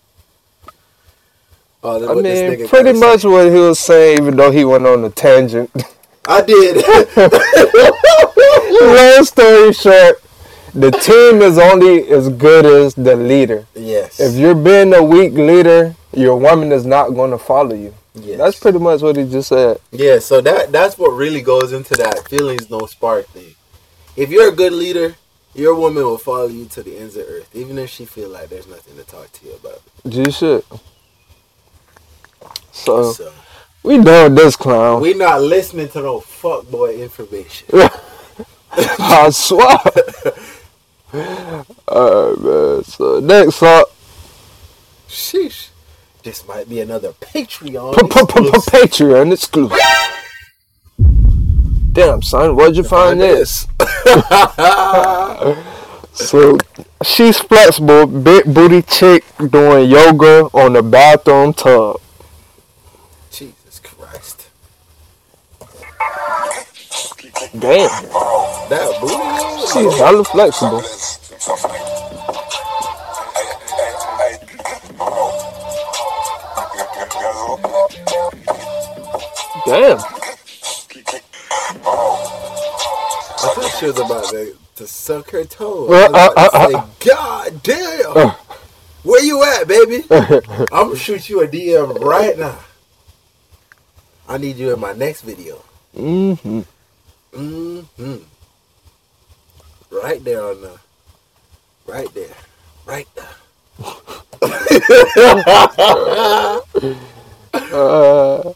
Oh, 1.87 2.17
I 2.17 2.21
mean, 2.21 2.67
pretty 2.67 2.97
much 2.97 3.21
say. 3.21 3.27
what 3.27 3.45
he 3.53 3.59
was 3.59 3.79
saying, 3.79 4.17
even 4.17 4.35
though 4.35 4.49
he 4.49 4.65
went 4.65 4.87
on 4.87 5.05
a 5.05 5.09
tangent. 5.11 5.69
I 6.27 6.41
did. 6.41 6.77
Long 8.81 9.23
story 9.23 9.71
short, 9.73 10.23
the 10.73 10.89
team 10.89 11.43
is 11.43 11.59
only 11.59 12.07
as 12.09 12.29
good 12.29 12.65
as 12.65 12.95
the 12.95 13.15
leader. 13.15 13.67
yes. 13.75 14.19
If 14.19 14.33
you're 14.35 14.55
being 14.55 14.95
a 14.95 15.03
weak 15.03 15.33
leader, 15.33 15.95
your 16.11 16.37
woman 16.37 16.71
is 16.71 16.85
not 16.87 17.11
going 17.11 17.29
to 17.31 17.37
follow 17.37 17.75
you. 17.75 17.93
yes. 18.15 18.37
That's 18.39 18.59
pretty 18.59 18.79
much 18.79 19.01
what 19.03 19.15
he 19.17 19.29
just 19.29 19.49
said. 19.49 19.77
Yeah, 19.91 20.17
so 20.19 20.41
that 20.41 20.71
that's 20.71 20.97
what 20.97 21.11
really 21.11 21.41
goes 21.41 21.71
into 21.71 21.93
that 21.95 22.27
feelings 22.27 22.67
no 22.69 22.87
spark 22.87 23.27
thing. 23.27 23.53
If 24.15 24.31
you're 24.31 24.49
a 24.49 24.55
good 24.55 24.73
leader, 24.73 25.15
your 25.53 25.75
woman 25.75 26.03
will 26.03 26.17
follow 26.17 26.47
you 26.47 26.65
to 26.65 26.81
the 26.81 26.97
ends 26.97 27.15
of 27.15 27.27
earth, 27.29 27.55
even 27.55 27.77
if 27.77 27.91
she 27.91 28.05
feel 28.05 28.29
like 28.29 28.49
there's 28.49 28.67
nothing 28.67 28.97
to 28.97 29.03
talk 29.03 29.31
to 29.33 29.45
you 29.45 29.53
about. 29.53 29.81
G 30.09 30.31
shit. 30.31 30.65
So 32.75 33.11
So 33.13 33.31
we 33.83 33.97
done 33.97 34.33
with 34.33 34.43
this 34.43 34.55
clown. 34.55 35.01
we 35.01 35.13
not 35.13 35.41
listening 35.41 35.89
to 35.89 36.01
no 36.01 36.19
fuckboy 36.19 36.99
information. 37.01 37.67
I 38.71 39.29
swear. 39.31 39.77
Alright, 41.87 42.39
man. 42.41 42.83
So 42.83 43.19
next 43.21 43.63
up, 43.63 43.87
Sheesh. 45.07 45.69
This 46.23 46.45
might 46.47 46.67
be 46.67 46.81
another 46.81 47.13
Patreon. 47.13 47.93
Patreon 47.93 49.31
exclusive. 49.31 49.77
Damn, 51.93 52.21
son, 52.21 52.55
where'd 52.55 52.75
you 52.75 52.83
find 52.83 53.21
this? 53.21 53.67
So 56.15 56.57
she's 57.03 57.37
flexible, 57.39 58.05
big 58.07 58.45
booty 58.53 58.81
chick 58.83 59.25
doing 59.49 59.89
yoga 59.89 60.45
on 60.53 60.71
the 60.71 60.81
bathroom 60.81 61.53
tub. 61.53 61.99
Jesus 63.29 63.81
Christ. 63.83 64.47
Damn, 67.59 67.89
That 68.69 68.97
booty. 68.99 69.67
she's 69.71 69.97
hella 69.97 70.23
flexible. 70.25 70.81
Damn. 79.65 79.97
I 79.97 80.01
thought 83.53 83.75
she 83.79 83.85
was 83.87 83.97
about 83.99 84.25
to, 84.29 84.55
to 84.75 84.87
suck 84.87 85.29
her 85.31 85.43
toe. 85.43 85.87
Uh, 85.91 86.09
I 86.13 86.27
was 86.27 86.49
uh, 86.53 86.67
say, 86.69 87.09
God 87.11 87.63
damn. 87.63 88.31
Where 89.03 89.23
you 89.23 89.43
at, 89.43 89.67
baby? 89.67 90.03
I'm 90.71 90.87
gonna 90.87 90.95
shoot 90.95 91.29
you 91.29 91.41
a 91.41 91.47
DM 91.47 91.99
right 91.99 92.37
now. 92.37 92.59
I 94.27 94.37
need 94.37 94.57
you 94.57 94.73
in 94.73 94.79
my 94.79 94.93
next 94.93 95.21
video. 95.21 95.63
Mm-hmm. 95.95 96.61
Hmm 97.35 98.17
Right 99.91 100.23
there 100.23 100.43
on 100.43 100.61
the. 100.61 100.79
Right 101.87 102.13
there. 102.13 102.35
Right 102.85 103.07
there. 103.15 103.35
Uh, 107.71 108.53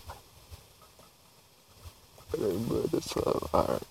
let 2.38 2.54
me 2.54 2.66
put 2.68 2.92
this 2.92 3.18
up. 3.18 3.54
Alright. 3.54 3.84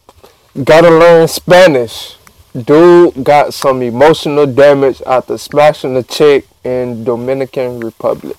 Gotta 0.64 0.90
learn 0.90 1.28
Spanish. 1.28 2.16
Dude 2.64 3.24
got 3.24 3.54
some 3.54 3.82
emotional 3.82 4.46
damage 4.46 5.02
after 5.06 5.38
smashing 5.38 5.96
a 5.96 6.02
chick 6.02 6.46
in 6.64 7.04
Dominican 7.04 7.80
Republic. 7.80 8.36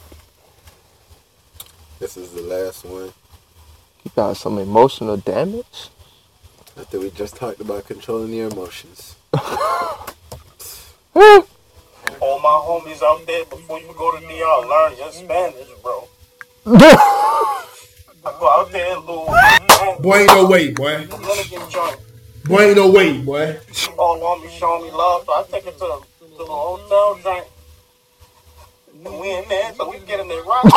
This 1.99 2.17
is 2.17 2.31
the 2.31 2.41
last 2.41 2.85
one. 2.85 3.13
He 4.03 4.09
got 4.15 4.37
some 4.37 4.57
emotional 4.59 5.17
damage? 5.17 5.89
After 6.79 6.97
we 7.01 7.09
just 7.11 7.35
talked 7.35 7.59
about 7.59 7.85
controlling 7.87 8.31
your 8.31 8.47
emotions. 8.49 9.17
All 9.33 9.43
my 11.13 12.55
homies 12.63 13.03
out 13.03 13.27
there, 13.27 13.43
before 13.43 13.81
you 13.81 13.93
go 13.97 14.17
to 14.17 14.25
DR, 14.25 14.65
learn 14.65 14.97
your 14.97 15.11
Spanish, 15.11 15.67
bro. 15.83 16.07
Go 16.65 18.47
out 18.47 18.71
there, 18.71 18.97
little 18.97 19.25
Boy, 19.99 20.15
ain't 20.19 20.27
no 20.27 20.47
way, 20.47 20.71
boy. 20.71 21.05
Dominican 21.07 21.69
joint. 21.69 21.97
Boy, 22.45 22.61
ain't 22.61 22.77
no 22.77 22.89
way, 22.89 23.17
boy. 23.17 23.57
All 23.97 24.23
on 24.23 24.41
me, 24.41 24.49
showing 24.49 24.85
me 24.85 24.91
love, 24.91 25.25
so 25.25 25.33
I 25.33 25.43
take 25.51 25.67
it 25.67 25.73
to 25.73 25.79
the, 25.79 26.01
to 26.21 26.37
the 26.37 26.45
hotel 26.45 27.19
joint. 27.21 27.45
And 28.93 29.19
we 29.19 29.31
in 29.35 29.49
there, 29.49 29.73
so 29.75 29.89
we 29.89 29.99
get 29.99 30.21
in 30.21 30.29
there 30.29 30.43
right. 30.43 30.61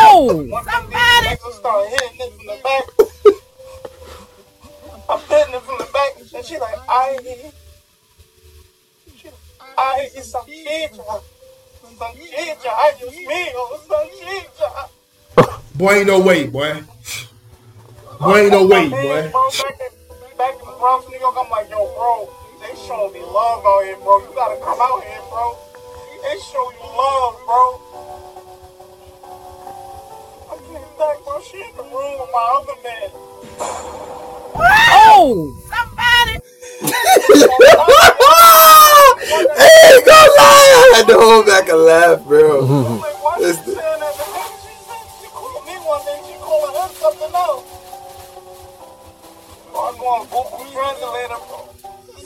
oh! 0.00 0.46
One 0.48 0.64
thing 0.64 0.88
these 0.88 0.98
niggas 0.98 1.52
start 1.52 1.88
hitting 1.90 2.20
it 2.20 2.32
from 2.32 2.46
the 2.46 2.56
back. 2.62 3.13
I'm 5.14 5.20
hitting 5.30 5.54
it 5.54 5.62
from 5.62 5.78
the 5.78 5.86
back, 5.94 6.10
and 6.18 6.44
she 6.44 6.58
like, 6.58 6.74
ay, 6.88 7.18
she 9.16 9.28
like, 9.28 9.78
ay, 9.78 10.10
it's 10.12 10.34
a 10.34 10.42
chicha. 10.44 11.04
Some 11.80 11.94
chicha, 12.18 12.70
ay, 12.74 12.92
Dios 12.98 13.14
mío. 13.14 13.62
Boy, 15.76 15.92
ain't 15.92 16.08
no 16.08 16.18
way, 16.18 16.48
boy. 16.48 16.82
Boy, 18.18 18.38
ain't 18.38 18.50
no 18.50 18.66
way, 18.66 18.88
boy. 18.88 19.30
Back, 19.30 19.78
in, 19.78 20.36
back 20.36 20.54
in 20.58 20.66
the 20.66 20.74
Bronx, 20.82 21.06
New 21.08 21.20
York, 21.20 21.36
I'm 21.38 21.48
like, 21.48 21.70
yo, 21.70 21.86
bro, 21.94 22.28
they 22.58 22.74
showing 22.74 23.12
me 23.14 23.20
love 23.22 23.64
out 23.64 23.84
here, 23.84 23.96
bro. 24.02 24.18
You 24.18 24.34
gotta 24.34 24.58
come 24.64 24.80
out 24.82 24.98
here, 25.04 25.22
bro. 25.30 25.56
They 26.26 26.38
show 26.42 26.72
you 26.74 26.90
love, 26.90 27.38
bro. 27.46 27.64
I 30.50 30.58
came 30.58 30.90
back, 30.98 31.22
bro. 31.22 31.38
She 31.40 31.62
in 31.62 31.70
the 31.76 31.84
room 31.84 32.18
with 32.18 32.30
my 32.34 32.46
other 32.58 32.74
man. 32.82 33.10
Oh! 34.56 35.50
Hey, 39.56 40.00
go 40.04 40.12
lie! 40.12 40.38
I 40.38 40.92
had 40.96 41.06
to 41.08 41.14
hold 41.18 41.46
back 41.46 41.68
a 41.68 41.74
laugh, 41.76 42.22
bro. 42.24 42.66
I'm 42.66 43.00
like, 43.00 43.14
It's 43.38 43.58
the- 43.64 43.72
that? 43.72 43.98
But 44.00 44.16
then 44.34 44.50
she 44.60 44.72
said 44.84 45.04
she 45.20 45.26
called 45.28 45.64
me 45.66 45.74
one 45.80 46.02
day, 46.04 46.18
she 46.26 46.34
calling 46.38 46.74
him 46.74 46.90
something 46.94 47.34
else. 47.34 47.64
Bro, 49.72 49.80
I'm 49.88 49.96
going 49.98 50.26
Google 50.28 50.66
Translator, 50.72 51.38
bro. 51.48 51.58
Was 52.14 52.24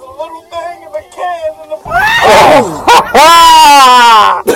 a 0.00 0.02
little 0.10 0.42
thing 0.50 0.76
in 0.82 0.90
the 0.92 1.02
can 1.10 1.52
in 1.62 1.68
the 1.70 1.76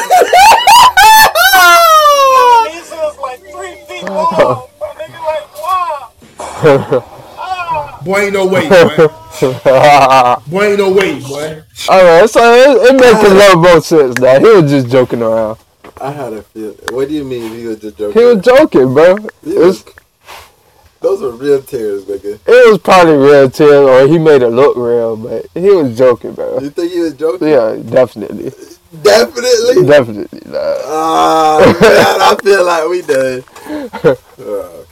is 3.13 3.19
like 3.19 3.41
three 3.41 3.77
feet 3.89 4.05
long. 4.09 4.69
My 4.81 4.87
nigga 4.97 5.21
like, 5.21 5.55
wow. 5.61 6.11
Ah. 6.39 6.52
Boy, 8.05 8.19
ain't 8.21 8.33
no 8.35 8.47
way, 8.47 8.69
boy. 8.69 8.97
Boy, 10.49 10.65
ain't 10.65 10.79
no 10.79 10.93
way, 10.93 11.21
boy. 11.21 11.63
Alright, 11.89 12.29
so 12.31 12.41
it, 12.55 12.91
it 12.93 13.01
makes 13.01 13.23
a 13.31 13.35
little 13.35 13.61
more 13.63 13.81
sense 13.81 14.19
now. 14.19 14.39
He 14.39 14.45
was 14.63 14.71
just 14.71 14.89
joking 14.89 15.23
around. 15.23 15.59
I 16.01 16.11
had 16.11 16.33
a 16.33 16.43
feel. 16.43 16.73
What 16.91 17.09
do 17.09 17.15
you 17.15 17.25
mean 17.25 17.53
he 17.57 17.67
was 17.67 17.79
just 17.81 17.97
joking? 17.97 18.21
He 18.21 18.27
was 18.27 18.45
joking, 18.45 18.93
bro. 18.93 19.17
It 19.17 19.29
was, 19.45 19.85
was- 19.85 19.85
Those 21.01 21.23
are 21.23 21.31
real 21.31 21.63
tears, 21.63 22.05
nigga. 22.05 22.39
it 22.47 22.71
was 22.71 22.79
probably 22.79 23.15
real 23.17 23.49
tears, 23.51 23.71
or 23.73 24.07
he 24.09 24.19
made 24.19 24.43
it 24.43 24.49
look 24.51 24.77
real, 24.77 25.17
but 25.17 25.47
he 25.55 25.71
was 25.71 25.97
joking, 25.97 26.33
bro. 26.35 26.59
You 26.61 26.71
think 26.71 26.93
he 26.93 27.01
was 27.01 27.15
joking? 27.15 27.49
Yeah, 27.49 27.77
definitely. 27.89 28.53
Definitely. 29.03 29.87
Definitely. 29.87 30.41
Nah. 30.47 30.59
Ah, 30.85 31.59
man, 31.81 32.21
I 32.21 32.37
feel 32.43 32.65
like 32.65 32.89
we 32.89 33.03
done. 33.03 33.45
Oh, 34.39 34.79
okay. 34.83 34.92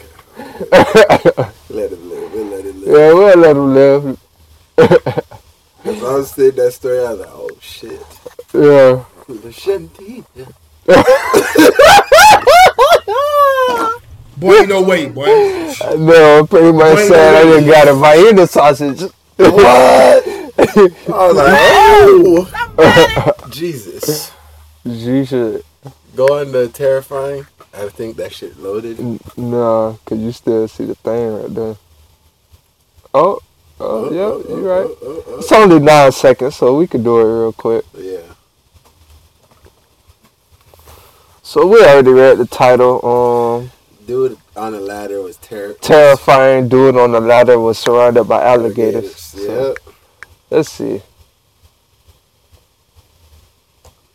Let 1.70 1.92
him 1.92 2.10
live. 2.10 2.32
We'll 2.32 2.44
let 2.46 2.64
him 2.64 2.80
live. 2.80 2.88
Yeah, 2.88 3.12
we'll 3.14 3.38
let 3.38 3.56
him 3.56 3.74
live. 3.74 4.18
As 5.84 6.02
I 6.04 6.14
was 6.14 6.30
saying 6.32 6.56
that 6.56 6.72
story, 6.72 6.98
I 6.98 7.12
was 7.12 7.20
like, 7.20 7.28
oh 7.32 7.50
shit. 7.60 8.00
Yeah. 8.52 9.04
Shanti. 9.50 10.24
Boy, 14.36 14.54
ain't 14.54 14.68
no 14.68 14.82
way, 14.82 15.06
boy. 15.06 15.26
No, 15.98 16.38
I'm 16.40 16.46
pretty 16.46 16.72
much 16.72 16.96
Wait, 16.96 17.08
saying 17.08 17.36
I 17.36 17.44
wait, 17.44 17.64
just 17.64 17.66
got 17.66 17.88
a 17.88 17.94
Vienna 17.94 18.46
sausage. 18.46 19.00
What? 19.36 20.26
was 21.06 21.36
like, 21.36 21.58
oh, 22.78 23.34
Jesus. 23.50 24.32
Jesus. 24.86 25.62
Going 26.16 26.52
to 26.52 26.68
terrifying. 26.68 27.46
I 27.72 27.88
think 27.88 28.16
that 28.16 28.32
shit 28.32 28.58
loaded. 28.58 28.98
N- 28.98 29.20
Nah, 29.36 29.94
cause 30.04 30.18
you 30.18 30.32
still 30.32 30.66
see 30.68 30.84
the 30.86 30.94
thing 30.96 31.32
right 31.34 31.54
there. 31.54 31.76
Oh, 33.14 33.40
oh, 33.78 34.10
yeah, 34.12 34.54
you 34.54 34.68
right. 34.68 34.86
Oh, 35.02 35.24
oh, 35.26 35.38
It's 35.38 35.52
only 35.52 35.78
nine 35.78 36.12
seconds, 36.12 36.56
so 36.56 36.76
we 36.76 36.86
could 36.86 37.04
do 37.04 37.18
it 37.20 37.24
real 37.24 37.52
quick. 37.52 37.84
oh. 37.96 38.00
Yeah. 38.00 38.20
So 41.42 41.66
we 41.66 41.80
already 41.82 42.10
read 42.10 42.38
the 42.38 42.46
title. 42.46 43.04
Um, 43.04 43.70
Dude 44.06 44.36
on 44.56 44.72
the 44.72 44.80
ladder 44.80 45.22
was 45.22 45.36
ter- 45.36 45.74
terrifying 45.74 46.68
dude 46.68 46.96
on 46.96 47.12
the 47.12 47.20
ladder 47.20 47.58
was 47.58 47.78
surrounded 47.78 48.24
by 48.24 48.42
alligators. 48.42 49.14
So, 49.16 49.68
Yep. 49.68 49.94
let's 50.50 50.68
see. 50.68 51.02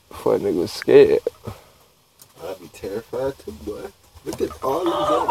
Before 0.09 0.37
nigga 0.37 0.55
was 0.59 0.71
scared. 0.73 1.19
I'd 2.47 2.59
be 2.59 2.67
terrified 2.67 3.33
too, 3.39 3.51
boy. 3.63 3.87
Look 4.23 4.41
at 4.41 4.63
all 4.63 4.87
of 4.87 5.09
them. 5.09 5.27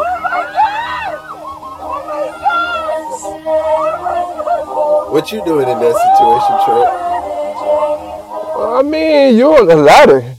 Oh 4.67 5.07
what 5.11 5.31
you 5.31 5.43
doing 5.45 5.69
in 5.69 5.79
that 5.79 5.95
situation, 5.95 6.59
Trent? 6.65 6.89
I 8.57 8.81
mean, 8.83 9.37
you 9.37 9.55
on 9.55 9.67
the 9.67 9.75
ladder. 9.77 10.35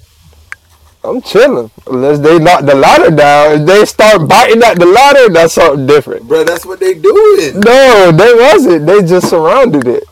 I'm 1.03 1.22
chilling. 1.22 1.70
Unless 1.87 2.18
they 2.18 2.39
knock 2.39 2.66
the 2.66 2.74
ladder 2.74 3.14
down. 3.14 3.61
If 3.61 3.66
they 3.66 3.85
start 3.87 4.29
biting 4.29 4.62
at 4.62 4.79
the 4.79 4.85
ladder, 4.87 5.33
that's 5.33 5.55
something 5.55 5.87
different. 5.87 6.29
Bro, 6.29 6.45
that's 6.45 6.66
what 6.66 6.81
they 6.81 6.93
doing. 6.95 7.61
No, 7.61 8.12
they 8.12 8.35
wasn't. 8.35 8.87
They 8.87 9.03
just 9.03 9.31
surrounded 9.31 9.87
it. 9.89 10.05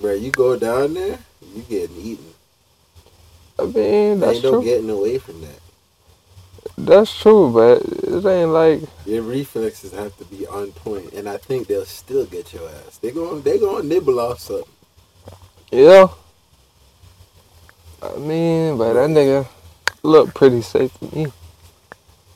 Bro, 0.00 0.14
you 0.14 0.30
go 0.30 0.56
down 0.58 0.94
there, 0.94 1.18
you 1.54 1.62
getting 1.62 1.96
eaten. 1.96 2.23
I 3.58 3.64
mean, 3.64 4.20
that's 4.20 4.36
Ain't 4.36 4.44
no 4.44 4.50
true. 4.52 4.64
getting 4.64 4.90
away 4.90 5.18
from 5.18 5.40
that. 5.42 5.60
That's 6.76 7.16
true, 7.20 7.52
but 7.52 7.82
it 7.82 8.26
ain't 8.26 8.50
like 8.50 8.80
Your 9.06 9.22
reflexes 9.22 9.92
have 9.92 10.16
to 10.18 10.24
be 10.24 10.46
on 10.46 10.72
point, 10.72 11.12
and 11.12 11.28
I 11.28 11.36
think 11.36 11.68
they'll 11.68 11.84
still 11.84 12.26
get 12.26 12.52
your 12.52 12.68
ass. 12.68 12.98
They 12.98 13.12
going 13.12 13.42
they 13.42 13.58
gonna 13.58 13.84
nibble 13.84 14.18
off 14.18 14.40
something. 14.40 14.64
yeah. 15.70 16.08
I 18.02 18.16
mean, 18.16 18.76
but 18.76 18.94
that 18.94 19.08
nigga 19.10 19.46
look 20.02 20.34
pretty 20.34 20.62
safe 20.62 20.92
to 20.98 21.16
me. 21.16 21.26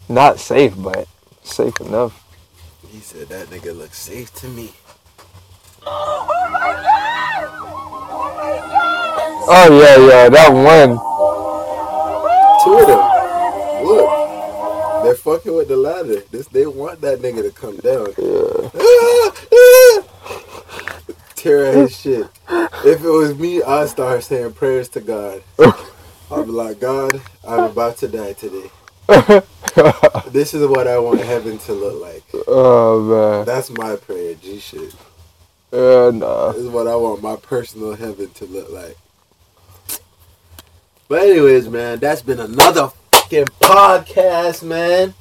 Not 0.08 0.38
safe, 0.38 0.74
but 0.78 1.06
safe 1.42 1.78
enough. 1.80 2.24
He 2.90 3.00
said 3.00 3.28
that 3.28 3.48
nigga 3.48 3.76
looks 3.76 3.98
safe 3.98 4.32
to 4.36 4.48
me. 4.48 4.72
Oh 5.84 7.87
Oh, 9.50 9.80
yeah, 9.80 9.96
yeah, 10.06 10.28
that 10.28 10.50
one. 10.52 10.98
Two 12.64 12.78
of 12.80 12.86
them. 12.86 13.02
Look. 13.86 14.08
They're 15.04 15.14
fucking 15.14 15.54
with 15.54 15.68
the 15.68 15.76
ladder. 15.76 16.20
This 16.30 16.48
they 16.48 16.66
want 16.66 17.00
that 17.02 17.20
nigga 17.20 17.42
to 17.42 17.50
come 17.50 17.76
down. 17.78 18.08
Yeah. 18.18 18.70
Tear 21.36 21.72
his 21.72 21.96
shit. 21.98 22.26
If 22.84 23.04
it 23.04 23.08
was 23.08 23.38
me, 23.38 23.62
I'd 23.62 23.88
start 23.88 24.22
saying 24.24 24.52
prayers 24.54 24.88
to 24.90 25.00
God. 25.00 25.42
I'd 26.30 26.44
be 26.46 26.52
like, 26.52 26.80
God, 26.80 27.20
I'm 27.46 27.64
about 27.64 27.96
to 27.98 28.08
die 28.08 28.34
today. 28.34 28.70
This 30.30 30.54
is 30.54 30.66
what 30.66 30.86
I 30.88 30.98
want 30.98 31.20
heaven 31.20 31.58
to 31.58 31.72
look 31.72 32.02
like. 32.02 32.24
oh 32.48 33.00
man. 33.02 33.46
That's 33.46 33.70
my 33.70 33.96
prayer, 33.96 34.34
G 34.34 34.58
shit. 34.58 34.94
Yeah, 35.72 36.10
nah. 36.12 36.52
This 36.52 36.62
is 36.62 36.68
what 36.68 36.88
I 36.88 36.96
want 36.96 37.22
my 37.22 37.36
personal 37.36 37.94
heaven 37.94 38.30
to 38.30 38.44
look 38.46 38.70
like. 38.70 38.96
But 41.08 41.22
anyways, 41.22 41.68
man, 41.68 41.98
that's 41.98 42.22
been 42.22 42.40
another 42.40 42.90
fucking 43.12 43.46
podcast, 43.60 44.62
man. 44.62 45.14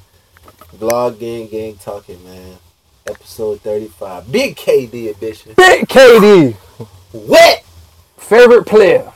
Vlog 0.76 1.18
gang 1.18 1.46
gang 1.48 1.76
talking, 1.76 2.22
man. 2.24 2.58
Episode 3.06 3.60
35. 3.62 4.30
Big 4.30 4.54
KD 4.56 5.10
edition. 5.10 5.54
Big 5.56 5.88
KD, 5.88 6.54
What? 7.12 7.64
favorite 8.18 8.66
player. 8.66 9.10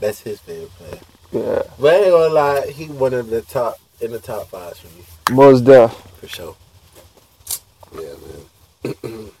That's 0.00 0.20
his 0.20 0.40
favorite 0.40 0.70
player. 0.76 0.98
Yeah, 1.32 1.62
But 1.78 1.94
I 1.94 1.96
ain't 1.98 2.10
gonna 2.10 2.34
lie, 2.34 2.66
he 2.72 2.86
one 2.86 3.14
of 3.14 3.28
the 3.30 3.42
top 3.42 3.78
in 4.00 4.10
the 4.10 4.18
top 4.18 4.48
five 4.48 4.76
for 4.76 4.88
me, 4.88 5.04
most 5.36 5.60
deaf. 5.60 5.94
for 6.18 6.26
sure. 6.26 6.56
Yeah, 7.94 8.94
man. 9.04 9.30